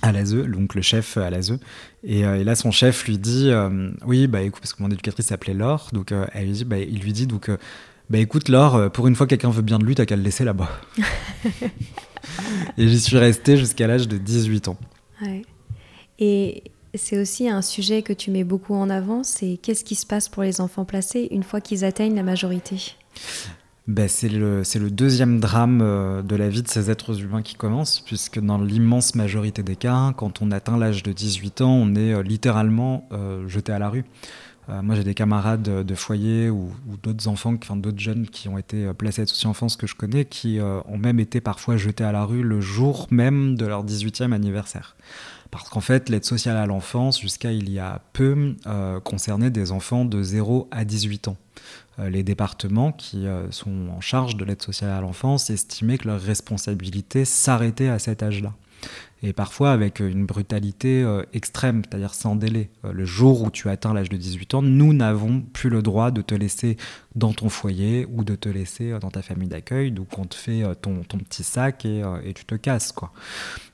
[0.00, 1.58] à l'ASE, donc le chef à l'ASE.
[2.02, 4.90] Et, euh, et, là, son chef lui dit euh, Oui, bah écoute, parce que mon
[4.90, 7.50] éducatrice s'appelait Laure, donc euh, elle lui dit, bah, il lui dit donc,
[8.08, 10.44] bah écoute, Laure, pour une fois, quelqu'un veut bien de lui, t'as qu'à le laisser
[10.44, 10.70] là-bas.
[12.78, 14.78] et j'y suis resté jusqu'à l'âge de 18 ans.
[15.20, 15.42] Ouais.
[16.18, 16.62] Et
[16.94, 20.28] c'est aussi un sujet que tu mets beaucoup en avant c'est qu'est-ce qui se passe
[20.28, 22.94] pour les enfants placés une fois qu'ils atteignent la majorité?
[23.88, 27.54] Ben, c'est le, le, deuxième drame euh, de la vie de ces êtres humains qui
[27.54, 31.94] commence, puisque dans l'immense majorité des cas, quand on atteint l'âge de 18 ans, on
[31.94, 34.04] est euh, littéralement euh, jeté à la rue.
[34.68, 36.70] moi, j'ai des camarades de foyer ou,
[37.02, 40.26] d'autres enfants, enfin d'autres jeunes qui ont été placés à en enfance que je connais,
[40.26, 44.32] qui ont même été parfois jetés à la rue le jour même de leur 18e
[44.32, 44.94] anniversaire.
[45.50, 48.54] Parce qu'en fait, l'aide sociale à l'enfance, jusqu'à il y a peu,
[49.04, 51.36] concernait des enfants de 0 à 18 ans.
[52.00, 56.08] Euh, les départements qui euh, sont en charge de l'aide sociale à l'enfance estimaient que
[56.08, 58.52] leur responsabilité s'arrêtait à cet âge-là.
[59.22, 62.70] Et parfois avec une brutalité euh, extrême, c'est-à-dire sans délai.
[62.84, 66.10] Euh, le jour où tu atteins l'âge de 18 ans, nous n'avons plus le droit
[66.10, 66.76] de te laisser
[67.16, 70.62] dans ton foyer ou de te laisser dans ta famille d'accueil, donc on te fait
[70.80, 72.94] ton, petit sac et, tu te casses.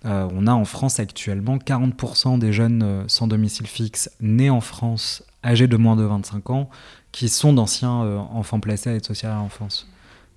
[0.04, 5.66] On a en France actuellement 40% des jeunes sans domicile fixe nés en France, âgés
[5.66, 6.70] de moins de 25 ans,
[7.12, 9.88] qui sont d'anciens enfants placés à l'aide sociale à l'enfance.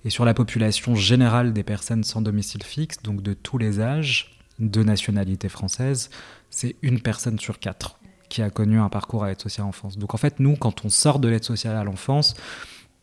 [0.04, 4.37] Et sur la population générale des personnes sans domicile fixe, donc de tous les âges,
[4.58, 6.10] de nationalité française,
[6.50, 9.96] c'est une personne sur quatre qui a connu un parcours à l'aide sociale à l'enfance.
[9.98, 12.34] Donc en fait, nous, quand on sort de l'aide sociale à l'enfance,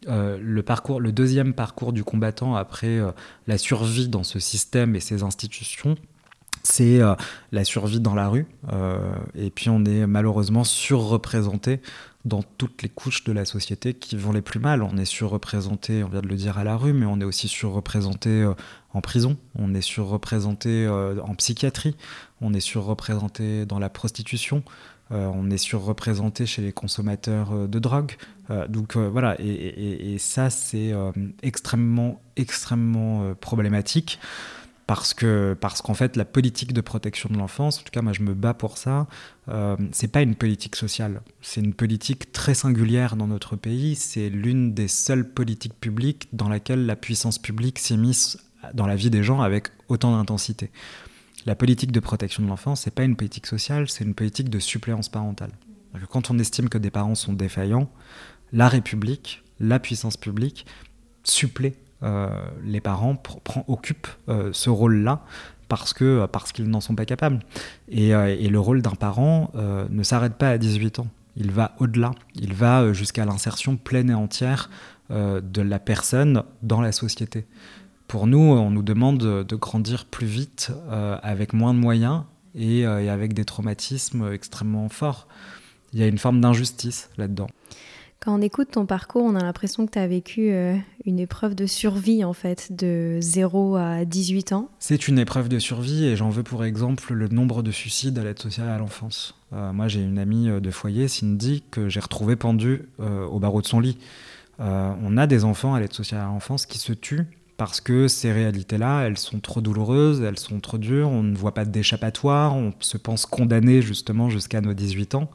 [0.08, 3.12] euh, le, parcours, le deuxième parcours du combattant après euh,
[3.48, 5.96] la survie dans ce système et ces institutions,
[6.62, 7.16] c'est euh,
[7.52, 8.48] la survie dans la rue.
[9.36, 11.80] et puis on est malheureusement surreprésenté
[12.26, 14.82] dans toutes les couches de la société qui vont les plus mal.
[14.82, 17.48] On est surreprésenté, on vient de le dire à la rue, mais on est aussi
[17.48, 18.54] surreprésenté euh,
[18.94, 21.96] en prison, on est surreprésenté euh, en psychiatrie,
[22.42, 24.64] on est surreprésenté dans la prostitution,
[25.12, 28.14] euh, on est surreprésenté chez les consommateurs de drogue.
[28.70, 30.94] donc voilà, et ça c'est
[31.44, 34.20] extrêmement, extrêmement problématique
[34.88, 38.14] parce que parce qu'en fait la politique de protection de l'enfance, en tout cas moi
[38.14, 39.08] je me bats pour ça,
[39.50, 43.96] euh, c'est pas une politique sociale, c'est une politique très singulière dans notre pays.
[43.96, 48.38] C'est l'une des seules politiques publiques dans laquelle la puissance publique s'est mise
[48.74, 50.72] dans la vie des gens avec autant d'intensité.
[51.46, 54.60] La politique de protection de l'enfance, c'est pas une politique sociale, c'est une politique de
[54.60, 55.52] suppléance parentale.
[56.10, 57.90] Quand on estime que des parents sont défaillants,
[58.52, 60.66] la République, la puissance publique
[61.24, 63.22] supplée les parents
[63.68, 65.22] occupent euh, ce rôle-là
[65.68, 67.40] parce que parce qu'ils n'en sont pas capables.
[67.90, 71.08] Et, euh, le rôle d'un parent ne s'arrête pas à 18 ans.
[71.38, 72.12] Il va au-delà.
[72.36, 74.70] Il va jusqu'à l'insertion pleine et entière
[75.10, 77.46] de la personne dans la société.
[78.08, 83.34] Pour nous, on nous demande de grandir plus vite, avec moins de moyens et, avec
[83.34, 85.28] des traumatismes extrêmement forts.
[85.94, 87.48] Il y a une forme d'injustice là-dedans.
[88.26, 91.54] Quand on écoute ton parcours, on a l'impression que tu as vécu euh, une épreuve
[91.54, 94.68] de survie en fait, de 0 à 18 ans.
[94.80, 98.24] C'est une épreuve de survie et j'en veux pour exemple le nombre de suicides à
[98.24, 99.36] l'aide sociale à l'enfance.
[99.54, 103.62] Euh, moi j'ai une amie euh, de foyer, Cindy, que j'ai retrouvée pendue au barreau
[103.62, 104.00] de son lit.
[104.58, 108.32] on a des enfants à l'aide sociale à l'enfance qui se tuent parce que ces
[108.32, 112.74] réalités-là, elles sont trop douloureuses, elles sont trop dures, on ne voit pas d'échappatoire, on
[112.80, 115.30] se pense condamné justement jusqu'à nos 18 ans.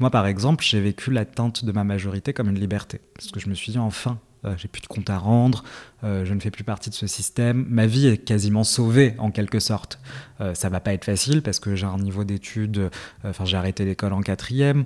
[0.00, 3.48] Moi, par exemple, j'ai vécu l'atteinte de ma majorité comme une liberté, parce que je
[3.48, 5.64] me suis dit, enfin, euh, j'ai plus de compte à rendre,
[6.04, 7.66] euh, je ne fais plus partie de ce système.
[7.68, 9.98] Ma vie est quasiment sauvée en quelque sorte.
[10.40, 12.90] Euh, ça va pas être facile parce que j'ai un niveau d'études,
[13.24, 14.84] enfin j'ai arrêté l'école en quatrième,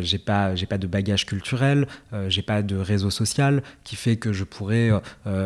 [0.00, 1.86] j'ai pas j'ai pas de bagage culturel,
[2.28, 4.90] j'ai pas de réseau social qui fait que je pourrais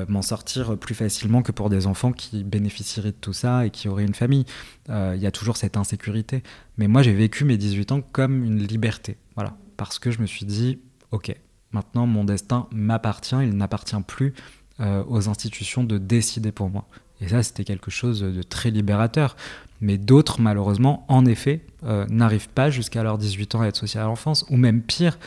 [0.09, 3.89] m'en sortir plus facilement que pour des enfants qui bénéficieraient de tout ça et qui
[3.89, 4.45] auraient une famille.
[4.89, 6.43] Il y a toujours cette insécurité.
[6.79, 10.27] Mais moi j'ai vécu mes 18 ans comme une liberté, voilà, parce que je me
[10.27, 10.79] suis dit
[11.11, 11.35] ok
[11.73, 14.35] Maintenant, mon destin m'appartient, il n'appartient plus
[14.81, 16.87] euh, aux institutions de décider pour moi.
[17.21, 19.37] Et ça, c'était quelque chose de très libérateur.
[19.81, 24.05] Mais d'autres, malheureusement, en effet, euh, n'arrivent pas jusqu'à leurs 18 ans à être social
[24.05, 25.19] à l'enfance, ou même pire,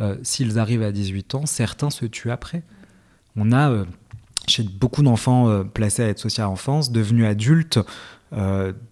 [0.00, 2.62] euh, s'ils arrivent à 18 ans, certains se tuent après.
[3.36, 3.84] On a,
[4.48, 7.78] chez beaucoup d'enfants placés à être social à l'enfance, devenus adultes,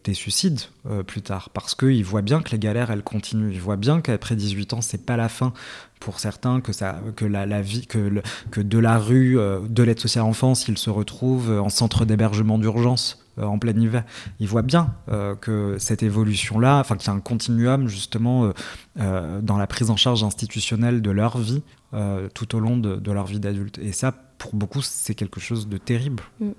[0.05, 0.61] des suicides
[1.07, 4.37] plus tard parce qu'ils voient bien que les galères elles continuent ils voient bien qu'après
[4.37, 5.55] 18 ans c'est pas la fin
[6.01, 10.01] pour certains que ça que la, vie que, que de la rue euh, de l'aide
[10.01, 14.05] sociale à l'enfance ils se retrouvent en centre d'hébergement d'urgence euh, en plein hiver.
[14.41, 18.53] Ils voient bien euh, que cette évolution là enfin qu'il y a un continuum justement
[18.97, 21.63] dans la prise en charge institutionnelle de leur vie
[22.35, 23.79] tout au long de, leur vie d'adulte.
[23.79, 26.23] Et ça pour beaucoup c'est quelque chose de terrible.
[26.41, 26.51] Mm.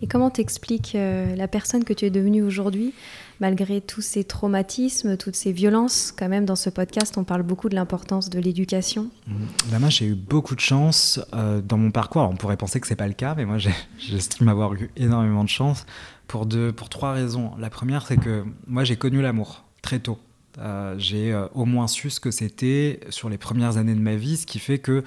[0.00, 2.94] Et comment t'expliques euh, la personne que tu es devenue aujourd'hui,
[3.40, 7.68] malgré tous ces traumatismes, toutes ces violences Quand même, dans ce podcast, on parle beaucoup
[7.68, 9.10] de l'importance de l'éducation.
[9.26, 9.32] Mmh.
[9.70, 12.22] Bah, moi, j'ai eu beaucoup de chance euh, dans mon parcours.
[12.22, 13.58] on pourrait penser que c'est pas le cas, mais moi,
[13.98, 15.86] j'estime avoir eu énormément de chance
[16.26, 17.52] pour, deux, pour trois raisons.
[17.58, 20.18] La première, c'est que moi, j'ai connu l'amour très tôt.
[20.58, 24.36] Euh, j'ai au moins su ce que c'était sur les premières années de ma vie,
[24.36, 25.04] ce qui fait que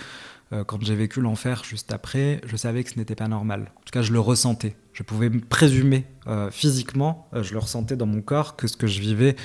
[0.53, 3.71] euh, quand j'ai vécu l'enfer juste après, je savais que ce n'était pas normal.
[3.77, 4.75] En tout cas, je le ressentais.
[4.91, 8.75] Je pouvais me présumer euh, physiquement, euh, je le ressentais dans mon corps, que ce
[8.75, 9.35] que je vivais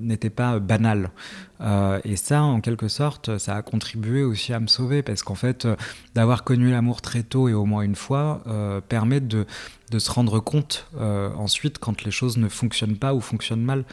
[0.00, 1.10] n'était pas banal.
[2.04, 5.66] et ça, en quelque sorte, ça a contribué aussi à me sauver, parce qu'en fait,
[6.14, 8.44] d'avoir connu l'amour très tôt et au moins une fois,
[8.88, 9.44] permet de,
[9.90, 10.88] de, se rendre compte
[11.36, 13.84] ensuite quand les choses ne fonctionnent pas ou fonctionnent mal.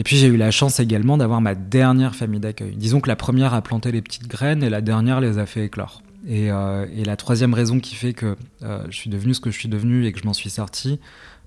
[0.00, 2.74] Et puis j'ai eu la chance également d'avoir ma dernière famille d'accueil.
[2.74, 5.66] Disons que la première a planté les petites graines et la dernière les a fait
[5.66, 6.02] éclore.
[6.26, 9.58] Et, euh, la troisième raison qui fait que euh, je suis devenu ce que je
[9.58, 11.00] suis devenu et que je m'en suis sorti,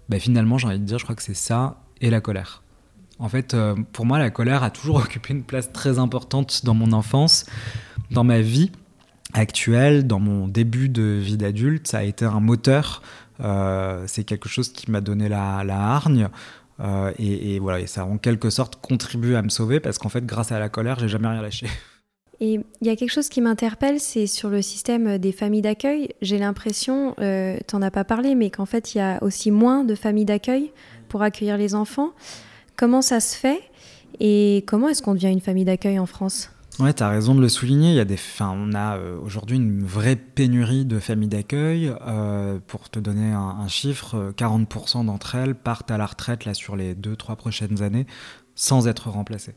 [0.08, 2.62] bah, finalement, j'ai envie de dire, je crois que c'est ça et la colère.
[3.18, 6.76] En fait, euh, pour moi, la colère a toujours occupé une place très importante dans
[6.76, 7.48] mon enfance,
[8.12, 8.72] dans ma vie
[9.34, 11.88] actuelle, dans mon début de vie d'adulte.
[11.88, 13.02] Ça a été un moteur.
[14.06, 16.30] C'est quelque chose qui m'a donné la, hargne.
[16.84, 20.10] Euh, et, voilà, et ça a en quelque sorte contribué à me sauver parce qu'en
[20.10, 21.68] fait, grâce à la colère, j'ai jamais rien lâché.
[22.40, 26.10] Et il y a quelque chose qui m'interpelle, c'est sur le système des familles d'accueil.
[26.22, 29.50] J'ai l'impression, euh, tu n'en as pas parlé, mais qu'en fait, il y a aussi
[29.50, 30.72] moins de familles d'accueil
[31.08, 32.10] pour accueillir les enfants.
[32.76, 33.62] Comment ça se fait
[34.20, 36.50] et comment est-ce qu'on devient une famille d'accueil en France?
[36.80, 37.92] Ouais, tu as raison de le souligner.
[37.92, 41.94] Il y a des, on a euh, aujourd'hui une vraie pénurie de familles d'accueil.
[42.08, 46.76] Euh, pour te donner un, chiffre, 40% d'entre elles partent à la retraite là, sur
[46.76, 48.08] les 2-3 prochaines années
[48.56, 49.56] sans être remplacées.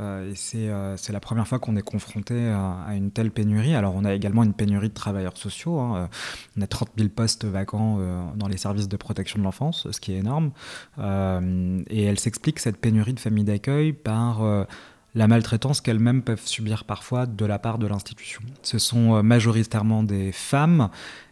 [0.00, 3.74] Euh, et c'est la première fois qu'on est confronté à, une telle pénurie.
[3.74, 5.80] Alors on a également une pénurie de travailleurs sociaux.
[5.80, 6.08] Hein.
[6.56, 7.98] On a 30 000 postes vacants
[8.36, 10.52] dans les services de protection de l'enfance, ce qui est énorme.
[10.98, 14.66] et elle s'explique cette pénurie de familles d'accueil par
[15.14, 18.40] la maltraitance qu'elles-mêmes peuvent subir parfois de la part de l'institution.
[18.62, 20.88] Ce sont euh, majoritairement des femmes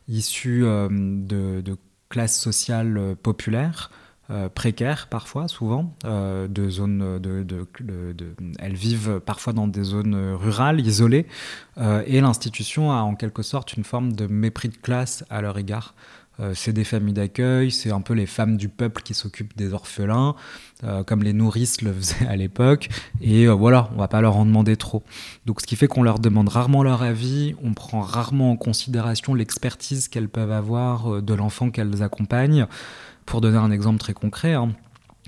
[0.08, 1.76] issues euh, de,
[2.08, 3.90] classes sociales euh, populaires,
[4.54, 7.20] précaires parfois, souvent, de zones
[8.60, 11.26] elles vivent parfois dans des zones rurales, isolées,
[12.06, 15.96] et l'institution a en quelque sorte une forme de mépris de classe à leur égard.
[16.40, 19.74] Euh, c'est des familles d'accueil, c'est un peu les femmes du peuple qui s'occupent des
[19.74, 20.34] orphelins,
[20.84, 22.88] euh, comme les nourrices le faisaient à l'époque.
[23.20, 25.02] Et euh, voilà, on va pas leur en demander trop.
[25.46, 29.34] Donc ce qui fait qu'on leur demande rarement leur avis, on prend rarement en considération
[29.34, 32.66] l'expertise qu'elles peuvent avoir de l'enfant qu'elles accompagnent.
[33.26, 34.72] Pour donner un exemple très concret, hein,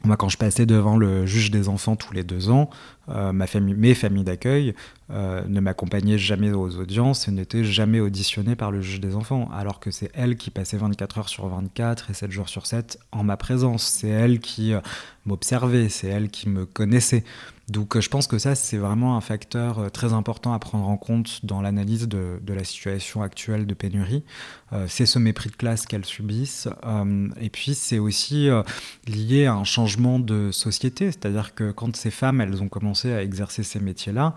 [0.05, 2.71] moi, quand je passais devant le juge des enfants tous les deux ans,
[3.09, 4.75] ma famille, mes familles d'accueil
[5.15, 9.51] euh, ne m'accompagnait jamais aux audiences et n'était jamais auditionné par le juge des enfants,
[9.53, 12.99] alors que c'est elle qui passait 24 heures sur 24 et 7 jours sur 7
[13.13, 13.83] en ma présence.
[13.83, 14.81] C'est elle qui euh,
[15.27, 17.25] m'observait, c'est elle qui me connaissait.
[17.73, 20.97] Donc euh, je pense que ça, c'est vraiment un facteur très important à prendre en
[20.97, 24.25] compte dans l'analyse de, la situation actuelle de pénurie.
[24.87, 26.69] c'est ce mépris de classe qu'elles subissent.
[27.41, 28.49] et puis c'est aussi
[29.07, 33.23] lié à un changement de société, c'est-à-dire que quand ces femmes, elles ont commencé à
[33.23, 34.35] exercer ces métiers-là,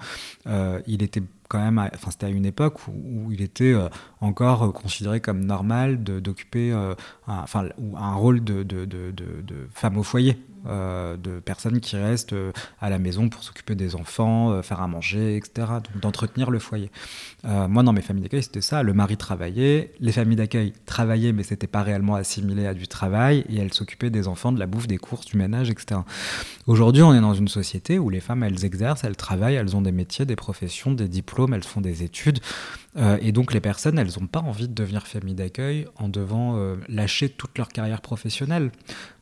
[0.48, 3.88] euh, il était quand même, enfin c'était à une époque où, il était euh,
[4.22, 6.96] encore considéré comme normal d'occuper euh,
[7.28, 8.66] enfin, un rôle de,
[9.72, 10.38] femme au foyer.
[10.68, 12.52] Euh, de personnes qui restent euh,
[12.82, 15.68] à la maison pour s'occuper des enfants, euh, faire à manger, etc.
[16.02, 16.90] d'entretenir le foyer.
[17.44, 18.82] moi, dans mes familles d'accueil, c'était ça.
[18.82, 23.46] Le mari travaillait, les familles d'accueil travaillaient, mais c'était pas réellement assimilé à du travail,
[23.50, 26.02] et elles s'occupaient des enfants, de la bouffe, des courses, du ménage, etc.
[26.66, 29.82] Aujourd'hui, on est dans une société où les femmes, elles exercent, elles travaillent, elles ont
[29.82, 32.40] des métiers, des professions, des diplômes, elles font des études.
[33.20, 37.28] Et donc les personnes, elles n'ont pas envie de devenir famille d'accueil en devant lâcher
[37.28, 38.72] toute leur carrière professionnelle.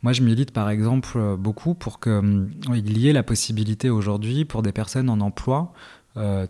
[0.04, 4.62] Moi, je milite par exemple euh, beaucoup pour qu'il y ait la possibilité aujourd'hui pour
[4.62, 5.74] des personnes en emploi,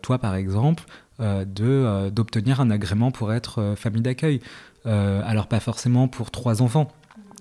[0.02, 0.84] toi par exemple,
[1.18, 4.40] d'obtenir un agrément pour être famille d'accueil.
[4.84, 6.92] alors pas forcément pour trois enfants.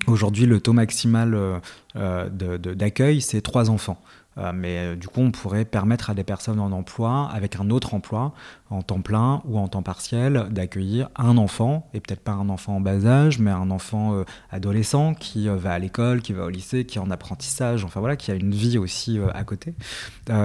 [0.07, 1.61] Aujourd'hui, le taux maximal
[1.93, 4.01] d'accueil, c'est trois enfants.
[4.37, 7.69] Euh, mais euh, du coup, on pourrait permettre à des personnes en emploi, avec un
[7.69, 8.33] autre emploi,
[8.69, 12.77] en temps plein ou en temps partiel, d'accueillir un enfant, et peut-être pas un enfant
[12.77, 16.49] en bas âge, mais un enfant euh, adolescent qui va à l'école, qui va au
[16.49, 19.73] lycée, qui est en apprentissage, enfin voilà, qui a une vie aussi à côté.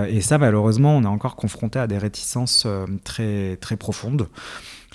[0.09, 2.67] et ça, malheureusement, on est encore confronté à des réticences
[3.05, 4.29] très, très profondes.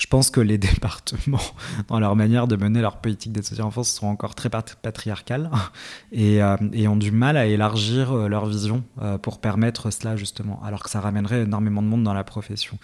[0.04, 1.40] Je pense que les départements,
[1.88, 5.50] dans leur manière de mener leur politique d'aide sociale enfance, sont encore très patriarcales
[6.18, 10.62] euh, et, ont du mal à élargir euh, leur vision euh, pour permettre cela justement,
[10.64, 12.78] alors que ça ramènerait énormément de monde dans la profession.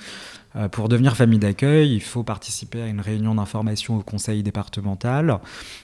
[0.71, 5.39] pour devenir famille d'accueil, il faut participer à une réunion d'information au conseil départemental.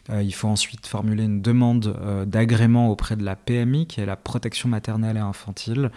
[0.10, 4.69] il faut ensuite formuler une demande d'agrément auprès de la PMI, qui est la protection
[4.69, 5.91] maternelle et infantile.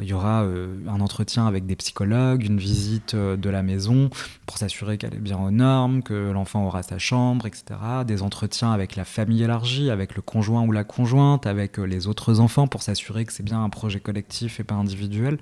[0.00, 4.10] Il y aura euh, un entretien avec des psychologues, une visite euh, de la maison
[4.44, 7.64] pour s'assurer qu'elle est bien aux normes, que l'enfant aura sa chambre, etc.
[8.04, 12.08] Des entretiens avec la famille élargie, avec le conjoint ou la conjointe, avec euh, les
[12.08, 15.38] autres enfants pour s'assurer que c'est bien un projet collectif et pas individuel.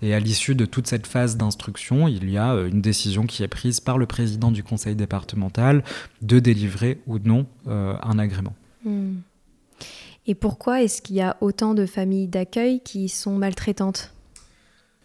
[0.00, 3.48] Et à l'issue de toute cette phase d'instruction, il y a une décision qui est
[3.48, 5.84] prise par le président du conseil départemental
[6.22, 8.54] de délivrer ou non un agrément.
[8.84, 9.18] Hmm.
[10.26, 14.12] Et pourquoi est-ce qu'il y a autant de familles d'accueil qui sont maltraitantes?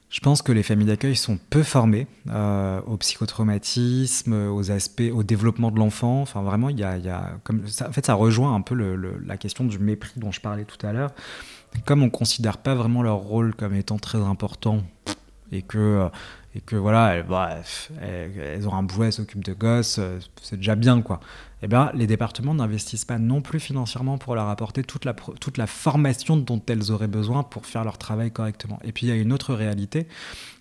[0.09, 5.23] Je pense que les familles d'accueil sont peu formées euh, au psychotraumatisme, aux aspects, au
[5.23, 6.21] développement de l'enfant.
[6.21, 6.99] Enfin, vraiment, il y a,
[7.49, 10.93] en fait, ça rejoint un peu la question du mépris dont je parlais tout à
[10.93, 11.11] l'heure.
[11.85, 14.83] Comme on considère pas vraiment leur rôle comme étant très important
[15.51, 16.09] et que euh,
[16.55, 17.57] et que voilà, elles, bah,
[18.01, 19.99] elles, ont un boulot, elles s'occupent de gosses,
[20.41, 21.19] c'est déjà bien quoi.
[21.63, 26.37] Eh bien, les départements n'investissent pas non plus financièrement pour leur apporter toute la, formation
[26.37, 28.79] dont elles auraient besoin pour faire leur travail correctement.
[28.83, 30.07] Et puis il y a une autre réalité,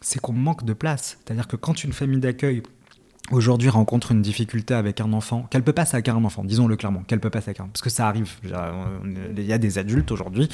[0.00, 1.18] c'est qu'on manque de place.
[1.24, 2.62] C'est-à-dire que quand une famille d'accueil
[3.30, 7.02] aujourd'hui rencontre une difficulté avec un enfant, qu'elle peut pas saquer un enfant, disons-le clairement,
[7.02, 8.32] qu'elle peut pas un, parce que ça arrive.
[8.44, 10.48] Il y a des adultes aujourd'hui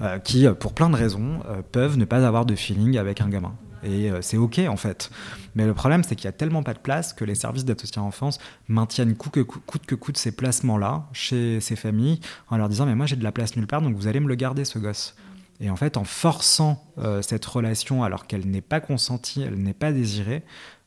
[0.00, 3.28] euh, qui, pour plein de raisons, euh, peuvent ne pas avoir de feeling avec un
[3.28, 3.54] gamin.
[3.82, 5.10] Et euh, c'est ok en fait.
[5.54, 7.80] Mais le problème, c'est qu'il y a tellement pas de place que les services d'aide
[7.80, 12.94] sociale enfance maintiennent coûte que, coûte ces placements-là chez ces familles en leur disant mais
[12.94, 15.16] moi j'ai de la place nulle part donc vous allez me le garder ce gosse.
[15.60, 16.82] Et en fait, en forçant
[17.20, 20.42] cette relation alors qu'elle n'est pas consentie, elle n'est pas désirée,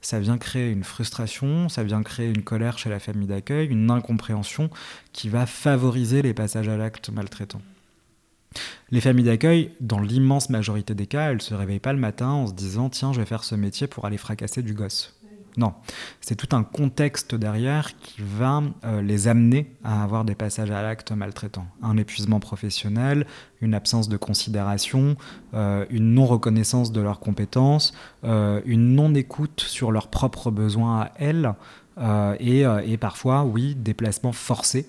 [0.05, 3.89] ça vient créer une frustration, ça vient créer une colère chez la famille d'accueil, une
[3.89, 4.69] incompréhension
[5.13, 7.61] qui va favoriser les passages à l'acte maltraitant.
[8.91, 12.29] Les familles d'accueil, dans l'immense majorité des cas, elles ne se réveillent pas le matin
[12.29, 15.15] en se disant tiens, je vais faire ce métier pour aller fracasser du gosse.
[15.57, 15.73] Non,
[16.19, 20.81] c'est tout un contexte derrière qui va euh, les amener à avoir des passages à
[20.81, 21.65] l'acte maltraitant.
[21.81, 23.25] Un épuisement professionnel,
[23.61, 25.15] une absence de considération,
[25.53, 27.93] euh, une non-reconnaissance de leurs compétences,
[28.25, 31.53] euh, une non-écoute sur leurs propres besoins à elles,
[32.41, 34.85] et, et, parfois, oui, des placements forcés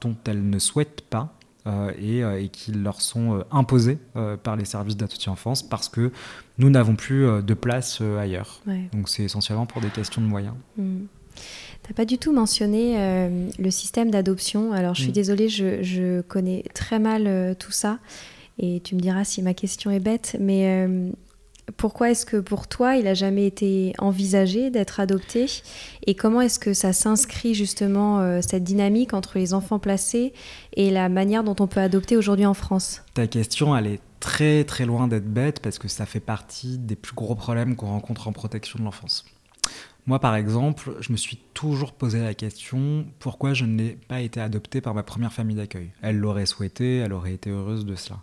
[0.00, 1.34] dont elles ne souhaitent pas
[1.66, 3.98] euh, euh, et, qui leur sont euh, imposés
[4.42, 6.10] par les services d'aide enfance parce que
[6.58, 8.60] nous n'avons plus de place ailleurs.
[8.92, 10.54] Donc c'est essentiellement pour des questions de moyens.
[10.76, 14.72] Tu n'as pas du tout mentionné le système d'adoption.
[14.72, 15.14] Alors je suis hmm.
[15.14, 17.98] désolée, je, je, connais très mal tout ça.
[18.58, 20.88] Et tu me diras si ma question est bête, mais
[21.76, 25.46] pourquoi est-ce que pour toi, il n'a jamais été envisagé d'être adopté
[26.06, 30.32] Et comment est-ce que ça s'inscrit justement, euh, cette dynamique entre les enfants placés
[30.74, 33.02] et la manière dont on peut adopter aujourd'hui en France?
[33.14, 36.96] Ta question, elle est très très loin d'être bête parce que ça fait partie des
[36.96, 39.24] plus gros problèmes qu'on rencontre en protection de l'enfance.
[40.06, 44.40] Moi, par exemple, je me suis toujours posé la question pourquoi je n'ai pas été
[44.40, 45.90] adopté par ma première famille d'accueil?
[46.02, 48.18] Elle l'aurait souhaité, elle aurait été heureuse de cela.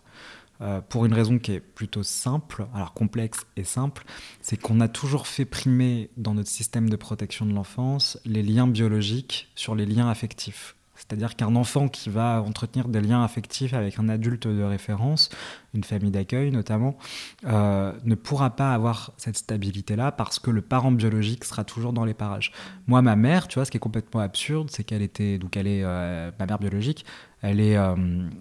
[0.60, 4.04] Euh, pour une raison qui est plutôt simple, alors complexe et simple,
[4.40, 8.66] c'est qu'on a toujours fait primer dans notre système de protection de l'enfance les liens
[8.66, 10.74] biologiques sur les liens affectifs.
[10.98, 15.30] C'est-à-dire qu'un enfant qui va entretenir des liens affectifs avec un adulte de référence,
[15.72, 16.98] une famille d'accueil notamment,
[17.46, 22.04] euh, ne pourra pas avoir cette stabilité-là parce que le parent biologique sera toujours dans
[22.04, 22.52] les parages.
[22.88, 25.68] Moi, ma mère, tu vois, ce qui est complètement absurde, c'est qu'elle était, donc elle
[25.68, 27.04] est euh, ma mère biologique,
[27.42, 27.94] elle est, euh,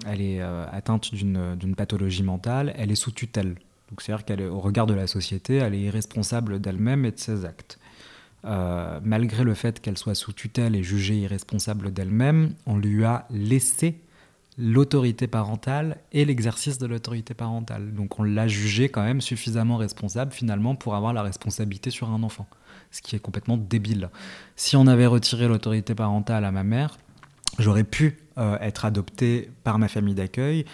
[0.08, 3.56] elle est atteinte d'une pathologie mentale, elle est sous tutelle.
[3.90, 7.80] Donc c'est-à-dire qu'au regard de la société, elle est irresponsable d'elle-même et de ses actes.
[8.48, 13.28] Euh, malgré le fait qu'elle soit sous tutelle et jugée irresponsable d'elle-même, on lui a
[13.30, 14.00] laissé
[14.58, 17.94] l'autorité parentale et l'exercice de l'autorité parentale.
[17.94, 22.24] Donc on l'a jugée quand même suffisamment responsable finalement pour avoir la responsabilité sur un
[22.24, 22.48] enfant,
[22.90, 24.10] ce qui est complètement débile.
[24.56, 26.98] Si on avait retiré l'autorité parentale à ma mère,
[27.60, 30.66] j'aurais pu euh, être adopté par ma famille d'accueil,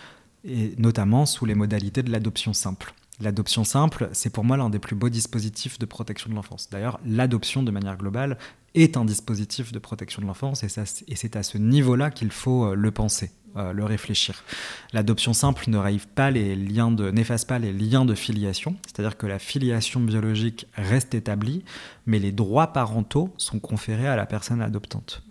[0.46, 2.94] et notamment sous les modalités de l'adoption simple.
[3.24, 6.70] L'adoption simple, c'est pour moi l'un des plus beaux dispositifs de protection de l'enfance.
[6.70, 8.38] D'ailleurs, l'adoption de manière globale
[8.76, 12.76] est un dispositif de protection de l'enfance et, c'est à ce niveau-là qu'il faut euh,
[12.76, 14.44] le penser, euh, le réfléchir.
[14.92, 15.80] L'adoption simple ne
[16.14, 21.14] pas les liens n'efface pas les liens de filiation, c'est-à-dire que la filiation biologique reste
[21.14, 21.64] établie,
[22.06, 25.24] mais les droits parentaux sont conférés à la personne adoptante.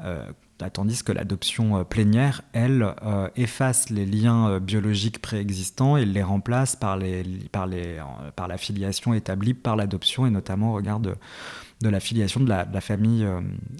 [0.00, 0.26] Euh,
[0.70, 6.22] tandis que l'adoption euh, plénière, elle, euh, efface les liens euh, biologiques préexistants et les
[6.22, 7.96] remplace par, les, par, les,
[8.36, 11.14] par la filiation établie par l'adoption et notamment au regard de,
[11.80, 13.26] de la filiation de la, famille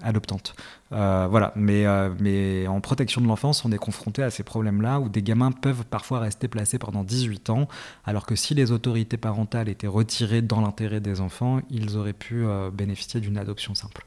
[0.02, 0.54] adoptante.
[0.90, 1.84] voilà, mais,
[2.18, 5.84] mais en protection de l'enfance, on est confronté à ces problèmes-là où des gamins peuvent
[5.84, 7.68] parfois rester placés pendant 18 ans,
[8.04, 12.44] alors que si les autorités parentales étaient retirées dans l'intérêt des enfants, ils auraient pu
[12.72, 14.04] bénéficier d'une adoption simple.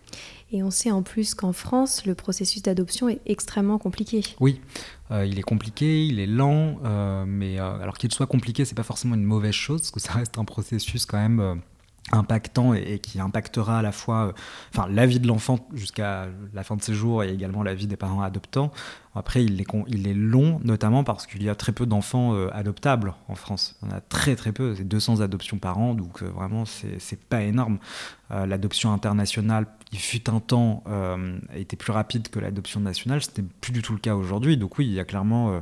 [0.55, 4.23] Et on sait en plus qu'en France, le processus d'adoption est extrêmement compliqué.
[4.39, 4.61] Oui,
[5.11, 8.73] euh, il est compliqué, il est lent, euh, mais euh, alors qu'il soit compliqué, c'est
[8.73, 11.59] pas forcément une mauvaise chose, parce que ça reste un processus quand même
[12.11, 14.33] impactant et, qui impactera à la fois
[14.73, 17.87] enfin, la vie de l'enfant jusqu'à la fin de ses jours et également la vie
[17.87, 18.71] des parents adoptants.
[19.15, 23.13] Après, il est, il est long, notamment parce qu'il y a très peu d'enfants adoptables
[23.29, 23.79] en France.
[23.81, 27.79] On a très très peu, c'est 200 adoptions par an, donc vraiment, c'est pas énorme.
[28.29, 30.83] L'adoption internationale, il fut un temps,
[31.55, 34.57] était plus rapide que l'adoption nationale, c'était plus du tout le cas aujourd'hui.
[34.57, 35.61] Donc oui, il y a clairement,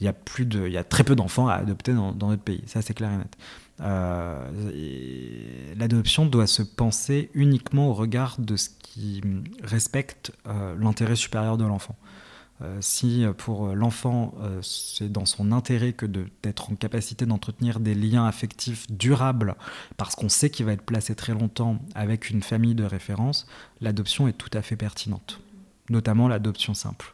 [0.00, 2.42] il, y a plus de, il y a très peu d'enfants à adopter dans notre
[2.42, 3.36] pays, ça c'est clair et net.
[3.80, 9.20] Euh, l'adoption doit se penser uniquement au regard de ce qui
[9.62, 11.96] respecte euh, l'intérêt supérieur de l'enfant.
[12.80, 18.90] si pour l'enfant, c'est dans son intérêt que d'être en capacité d'entretenir des liens affectifs
[18.90, 19.56] durables,
[19.96, 23.46] parce qu'on sait qu'il va être placé très longtemps avec une famille de référence,
[23.80, 25.40] l'adoption est tout à fait pertinente,
[25.90, 27.13] notamment l'adoption simple.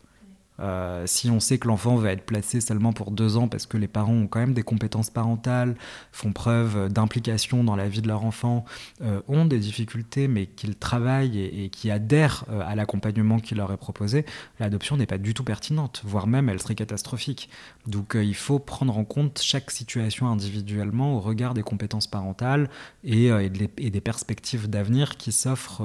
[0.61, 3.77] Euh, si on sait que l'enfant va être placé seulement pour deux ans parce que
[3.77, 5.77] les parents ont quand même des compétences parentales,
[6.13, 8.65] font preuve d'implication dans la vie de leur enfant,
[9.03, 13.73] euh, ont des difficultés mais qu'ils travaillent et, qui adhèrent euh, à l'accompagnement qui leur
[13.73, 14.25] est proposé,
[14.59, 17.49] l'adoption n'est pas du tout pertinente, voire même elle serait catastrophique.
[17.87, 22.69] Donc il faut prendre en compte chaque situation individuellement au regard des compétences parentales
[23.05, 25.83] et, des perspectives d'avenir qui s'offrent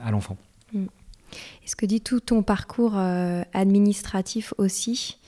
[0.00, 0.36] à l'enfant.
[0.72, 0.86] Mm.
[1.64, 5.18] Et ce que dit tout ton parcours euh, administratif aussi,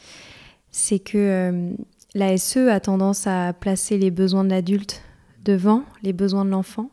[0.71, 1.73] c'est que euh,
[2.15, 5.03] la SE a tendance à placer les besoins de l'adulte
[5.45, 6.91] devant les besoins de l'enfant.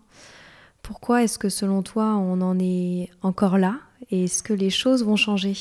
[0.82, 3.80] Pourquoi est-ce que selon toi on en est encore là?
[4.12, 5.56] Et est-ce que les choses vont changer?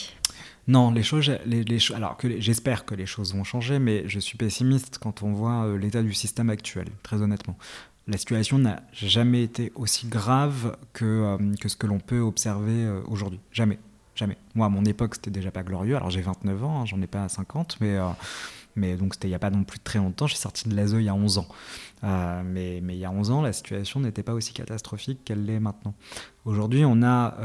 [0.69, 4.37] Non, les choses, les, alors que j'espère que les choses vont changer, mais je suis
[4.37, 7.57] pessimiste quand on voit euh, l'état du système actuel, très honnêtement
[8.09, 12.85] la situation n'a jamais été aussi grave que, euh, que ce que l'on peut observer
[12.85, 13.39] euh, aujourd'hui.
[13.53, 13.79] Jamais.
[14.15, 14.39] Jamais.
[14.55, 15.95] Moi, à mon époque, c'était déjà pas glorieux.
[15.95, 18.09] Alors, j'ai 29 ans, hein, j'en ai pas 50, mais, euh,
[18.75, 20.27] mais donc c'était il n'y a pas non plus très longtemps.
[20.27, 21.47] J'ai sorti de l'ASE il y a 11 ans.
[22.03, 25.61] mais, mais il y a 11 ans, la situation n'était pas aussi catastrophique qu'elle l'est
[25.61, 25.95] maintenant.
[26.47, 27.37] Aujourd'hui, on a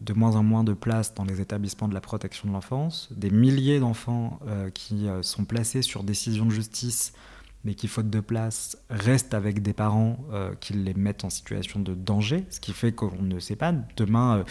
[0.00, 3.30] de moins en moins de place dans les établissements de la protection de l'enfance, des
[3.30, 4.40] milliers d'enfants
[4.72, 7.12] qui sont placés sur décision de justice
[7.64, 11.80] mais qui, faute de place, restent avec des parents euh, qui les mettent en situation
[11.80, 14.44] de danger, ce qui fait qu'on ne sait pas demain euh,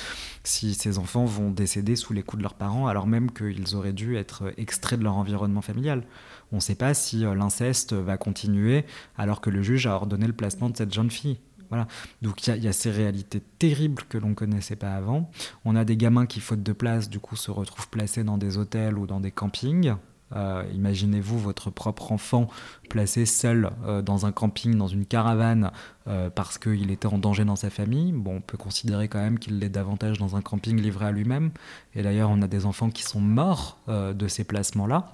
[0.44, 3.94] si ces enfants vont décéder sous les coups de leurs parents, alors même qu'ils auraient
[3.94, 6.04] dû être extraits de leur environnement familial.
[6.52, 8.86] On ne sait pas si euh, l'inceste va continuer
[9.18, 11.40] alors que le juge a ordonné le placement de cette jeune fille.
[11.70, 11.88] Voilà.
[12.22, 15.32] Donc il y, a ces réalités terribles que l'on ne connaissait pas avant.
[15.64, 18.58] On a des gamins qui, faute de place, du coup, se retrouvent placés dans des
[18.58, 19.96] hôtels ou dans des campings.
[20.36, 22.48] Euh, imaginez-vous votre propre enfant
[22.90, 25.72] placé seul euh, dans un camping, dans une caravane,
[26.08, 28.12] euh, parce qu'il était en danger dans sa famille.
[28.12, 31.52] Bon, on peut considérer quand même qu'il l'est davantage dans un camping livré à lui-même.
[31.96, 35.14] Et d'ailleurs, on a des enfants qui sont morts de ces placements-là.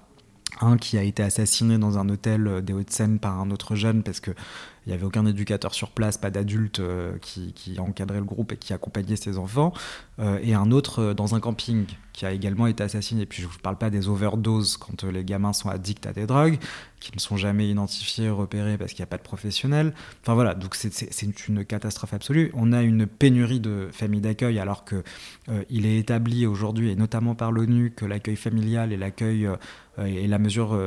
[0.62, 4.20] Un qui a été assassiné dans un hôtel des Hauts-de-Seine par un autre jeune parce
[4.20, 4.32] que
[4.86, 6.82] il n'y avait aucun éducateur sur place, pas d'adulte
[7.22, 9.74] qui, qui, encadrait le groupe et qui accompagnait ses enfants.
[10.20, 11.86] Et un autre dans un camping
[12.18, 13.28] qui a également été assassiné.
[13.28, 16.14] Puis je ne vous parle pas des overdoses quand euh, les gamins sont addicts à
[16.14, 16.58] des drogues,
[17.00, 19.94] qui ne sont jamais identifiés, repérés parce qu'il n'y a pas de professionnels.
[20.24, 22.52] Enfin voilà, donc c'est une catastrophe absolue.
[22.56, 25.04] On a une pénurie de familles d'accueil alors que
[25.48, 29.56] euh, il est établi aujourd'hui, et notamment par l'ONU, que l'accueil familial et l'accueil euh,
[30.00, 30.80] la mesure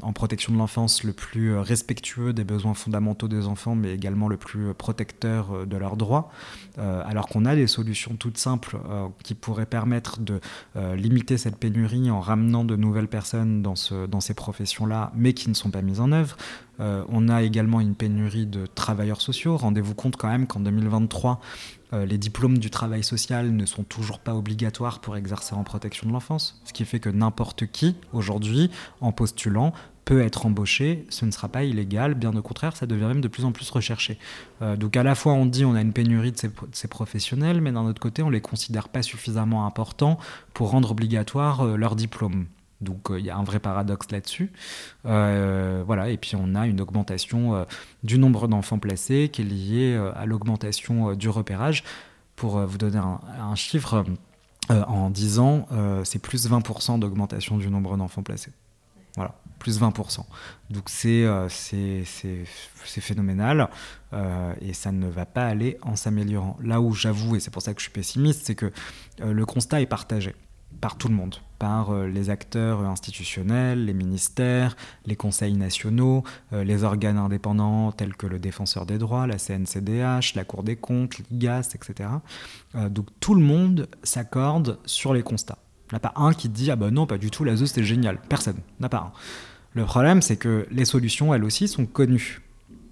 [0.00, 4.38] en protection de l'enfance le plus respectueux des besoins fondamentaux des enfants, mais également le
[4.38, 6.32] plus protecteur de leurs droits.
[6.78, 7.77] alors qu'on a des solutions
[8.18, 8.76] toutes simples
[9.22, 10.40] qui pourraient permettre de
[10.76, 13.74] euh, limiter cette pénurie en ramenant de nouvelles personnes dans,
[14.08, 16.36] dans ces professions-là, mais qui ne sont pas mises en œuvre.
[16.80, 19.56] Euh, on a également une pénurie de travailleurs sociaux.
[19.56, 24.18] Rendez-vous compte quand même qu'en 2023, euh, les diplômes du travail social ne sont toujours
[24.18, 28.70] pas obligatoires pour exercer en protection de l'enfance, ce qui fait que n'importe qui, aujourd'hui,
[29.00, 29.72] en postulant,
[30.08, 33.28] peut être embauché, ce ne sera pas illégal, bien au contraire, ça devient même de
[33.28, 34.18] plus en plus recherché.
[34.62, 36.38] Euh, donc à la fois on dit on a une pénurie de
[36.72, 40.18] ces, professionnels, mais d'un autre côté on les considère pas suffisamment importants
[40.54, 42.46] pour rendre obligatoire euh, leur diplôme.
[42.80, 44.52] Donc euh, il y a un vrai paradoxe là-dessus.
[45.04, 47.66] voilà, et puis on a une augmentation
[48.02, 51.84] du nombre d'enfants placés qui est liée à l'augmentation du repérage.
[52.36, 54.04] Pour vous donner un, chiffre,
[54.68, 55.66] en 10 ans,
[56.04, 58.52] c'est plus 20% d'augmentation du nombre d'enfants placés.
[59.16, 60.24] Voilà plus 20%.
[60.70, 63.68] Donc euh, c'est phénoménal
[64.12, 66.56] euh, et ça ne va pas aller en s'améliorant.
[66.62, 68.72] Là où j'avoue, et c'est pour ça que je suis pessimiste, c'est que
[69.20, 70.34] euh, le constat est partagé
[70.80, 77.18] par tout le monde, par les acteurs institutionnels, les ministères, les conseils nationaux, les organes
[77.18, 82.10] indépendants tels que le défenseur des droits, la CNCDH, la Cour des comptes, l'IGAS, etc.
[82.90, 85.58] donc tout le monde s'accorde sur les constats.
[85.90, 87.66] Il n'y a pas un qui dit Ah ben non, pas du tout, la ZEU
[87.66, 88.20] c'était génial.
[88.28, 88.58] Personne.
[88.78, 89.12] Il n'y pas un.
[89.74, 92.42] Le problème, c'est que les solutions, elles aussi, sont connues.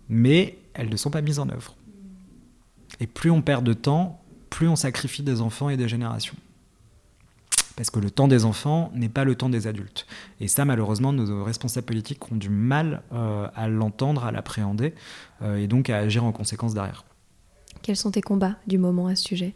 [0.08, 1.74] Mais elles ne sont pas mises en œuvre.
[3.00, 6.36] Et plus on perd de temps, plus on sacrifie des enfants et des générations.
[7.76, 10.06] Parce que le temps des enfants n'est pas le temps des adultes.
[10.40, 14.94] Et ça, malheureusement, nos responsables politiques ont du mal euh, à l'entendre, à l'appréhender,
[15.42, 17.04] euh, et donc à agir en conséquence derrière.
[17.82, 19.54] Quels sont tes combats du moment à ce sujet?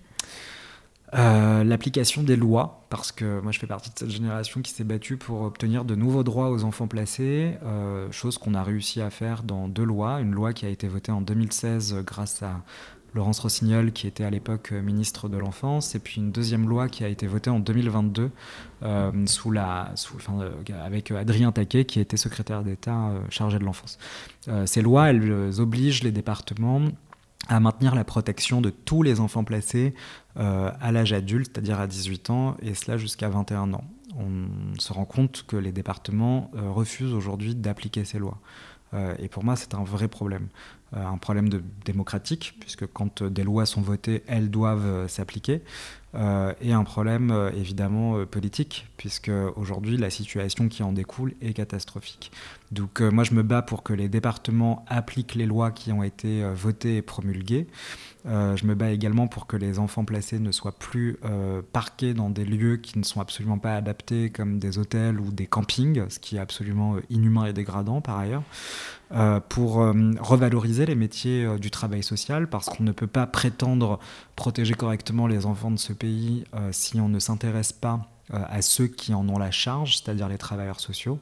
[1.14, 4.84] Euh, l'application des lois, parce que moi je fais partie de cette génération qui s'est
[4.84, 9.10] battue pour obtenir de nouveaux droits aux enfants placés, euh, chose qu'on a réussi à
[9.10, 10.20] faire dans deux lois.
[10.20, 12.62] Une loi qui a été votée en 2016 grâce à
[13.14, 16.88] Laurence Rossignol, qui était à l'époque euh, ministre de l'Enfance, et puis une deuxième loi
[16.88, 18.30] qui a été votée en 2022
[18.82, 20.50] euh, euh,
[20.84, 23.98] avec Adrien Taquet, qui était secrétaire d'État chargé de l'enfance.
[24.66, 26.82] ces lois, elles obligent les départements
[27.48, 29.94] à maintenir la protection de tous les enfants placés
[30.36, 33.84] à l'âge adulte, c'est-à-dire à 18 ans, et cela jusqu'à 21 ans.
[34.16, 38.38] On se rend compte que les départements refusent aujourd'hui d'appliquer ces lois.
[39.18, 40.48] et pour moi, c'est un vrai problème.
[40.96, 41.48] Euh, un problème
[41.84, 45.62] démocratique, puisque quand des lois sont votées, elles doivent euh, s'appliquer,
[46.16, 52.32] euh, et un problème évidemment politique, puisque aujourd'hui la situation qui en découle est catastrophique.
[52.70, 56.44] Donc moi je me bats pour que les départements appliquent les lois qui ont été
[56.54, 57.66] votées et promulguées.
[58.24, 61.18] je me bats également pour que les enfants placés ne soient plus
[61.72, 65.46] parqués dans des lieux qui ne sont absolument pas adaptés, comme des hôtels ou des
[65.46, 68.44] campings, ce qui est absolument inhumain et dégradant par ailleurs.
[69.12, 73.26] Euh, pour euh, revaloriser les métiers euh, du travail social, parce qu'on ne peut pas
[73.26, 73.98] prétendre
[74.36, 79.12] protéger correctement les enfants de ce pays si on ne s'intéresse pas à ceux qui
[79.12, 81.18] en ont la charge, c'est-à-dire les travailleurs sociaux.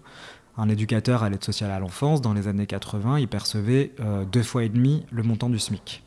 [0.58, 3.92] Un éducateur à l'aide sociale à l'enfance, dans les années 80, il percevait
[4.32, 6.02] deux fois et demi le montant du SMIC.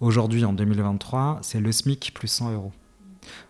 [0.00, 2.72] Aujourd'hui, en 2023, c'est le SMIC plus 100 euros.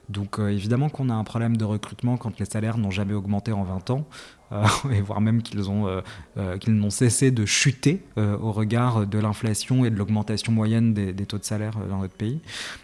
[0.09, 3.63] Donc évidemment qu'on a un problème de recrutement quand les salaires n'ont jamais augmenté en
[3.63, 4.05] 20 ans.
[4.53, 6.01] Euh, et voire même qu'ils euh,
[6.37, 11.15] euh, qu'ils n'ont cessé de chuter au regard de l'inflation et de l'augmentation moyenne des,
[11.27, 12.41] taux de salaire dans notre pays.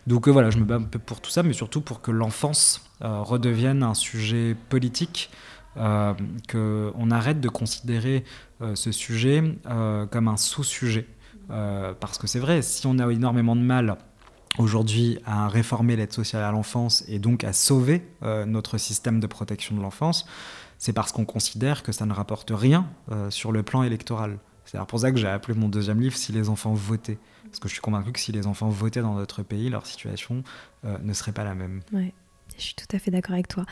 [0.07, 2.85] Donc voilà, je me bats un peu pour tout ça, mais surtout pour que l'enfance
[3.01, 5.31] redevienne un sujet politique.
[5.79, 6.15] Euh,
[6.51, 8.25] qu'on arrête de considérer
[8.75, 9.43] ce sujet
[10.11, 11.07] comme un sous-sujet.
[11.49, 13.97] parce que c'est vrai, si on a énormément de mal
[14.59, 18.03] aujourd'hui à réformer l'aide sociale à l'enfance et donc à sauver
[18.47, 20.27] notre système de protection de l'enfance,
[20.79, 24.39] c'est parce qu'on considère que ça ne rapporte rien euh, sur le plan électoral.
[24.65, 27.19] C'est pour ça que j'ai appelé mon deuxième livre Si les enfants votaient.
[27.45, 30.45] Parce que je suis convaincu que si les enfants votaient dans notre pays, leur situation
[30.85, 31.81] euh, ne serait pas la même.
[32.59, 33.65] Je suis tout à fait d'accord avec toi.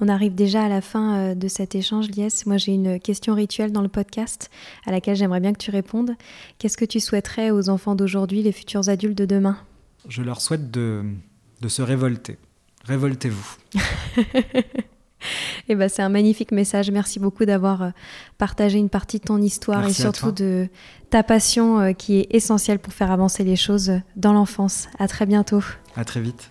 [0.00, 2.42] On arrive déjà à la fin euh, de cet échange, Lies.
[2.46, 4.50] Moi, j'ai une question rituelle dans le podcast
[4.86, 6.14] à laquelle j'aimerais bien que tu répondes.
[6.58, 9.56] Qu'est-ce que tu souhaiterais aux enfants d'aujourd'hui, les futurs adultes de demain?
[10.08, 11.04] Je leur souhaite de,
[11.60, 12.38] de se révolter.
[12.84, 13.56] Révoltez-vous.
[15.68, 16.90] Eh ben, c'est un magnifique message.
[16.90, 17.90] Merci beaucoup d'avoir euh,
[18.38, 20.68] partagé une partie de ton histoire et surtout de
[21.10, 24.88] ta passion euh, qui est essentielle pour faire avancer les choses dans l'enfance.
[24.98, 25.62] À très bientôt.
[25.96, 26.50] À très vite.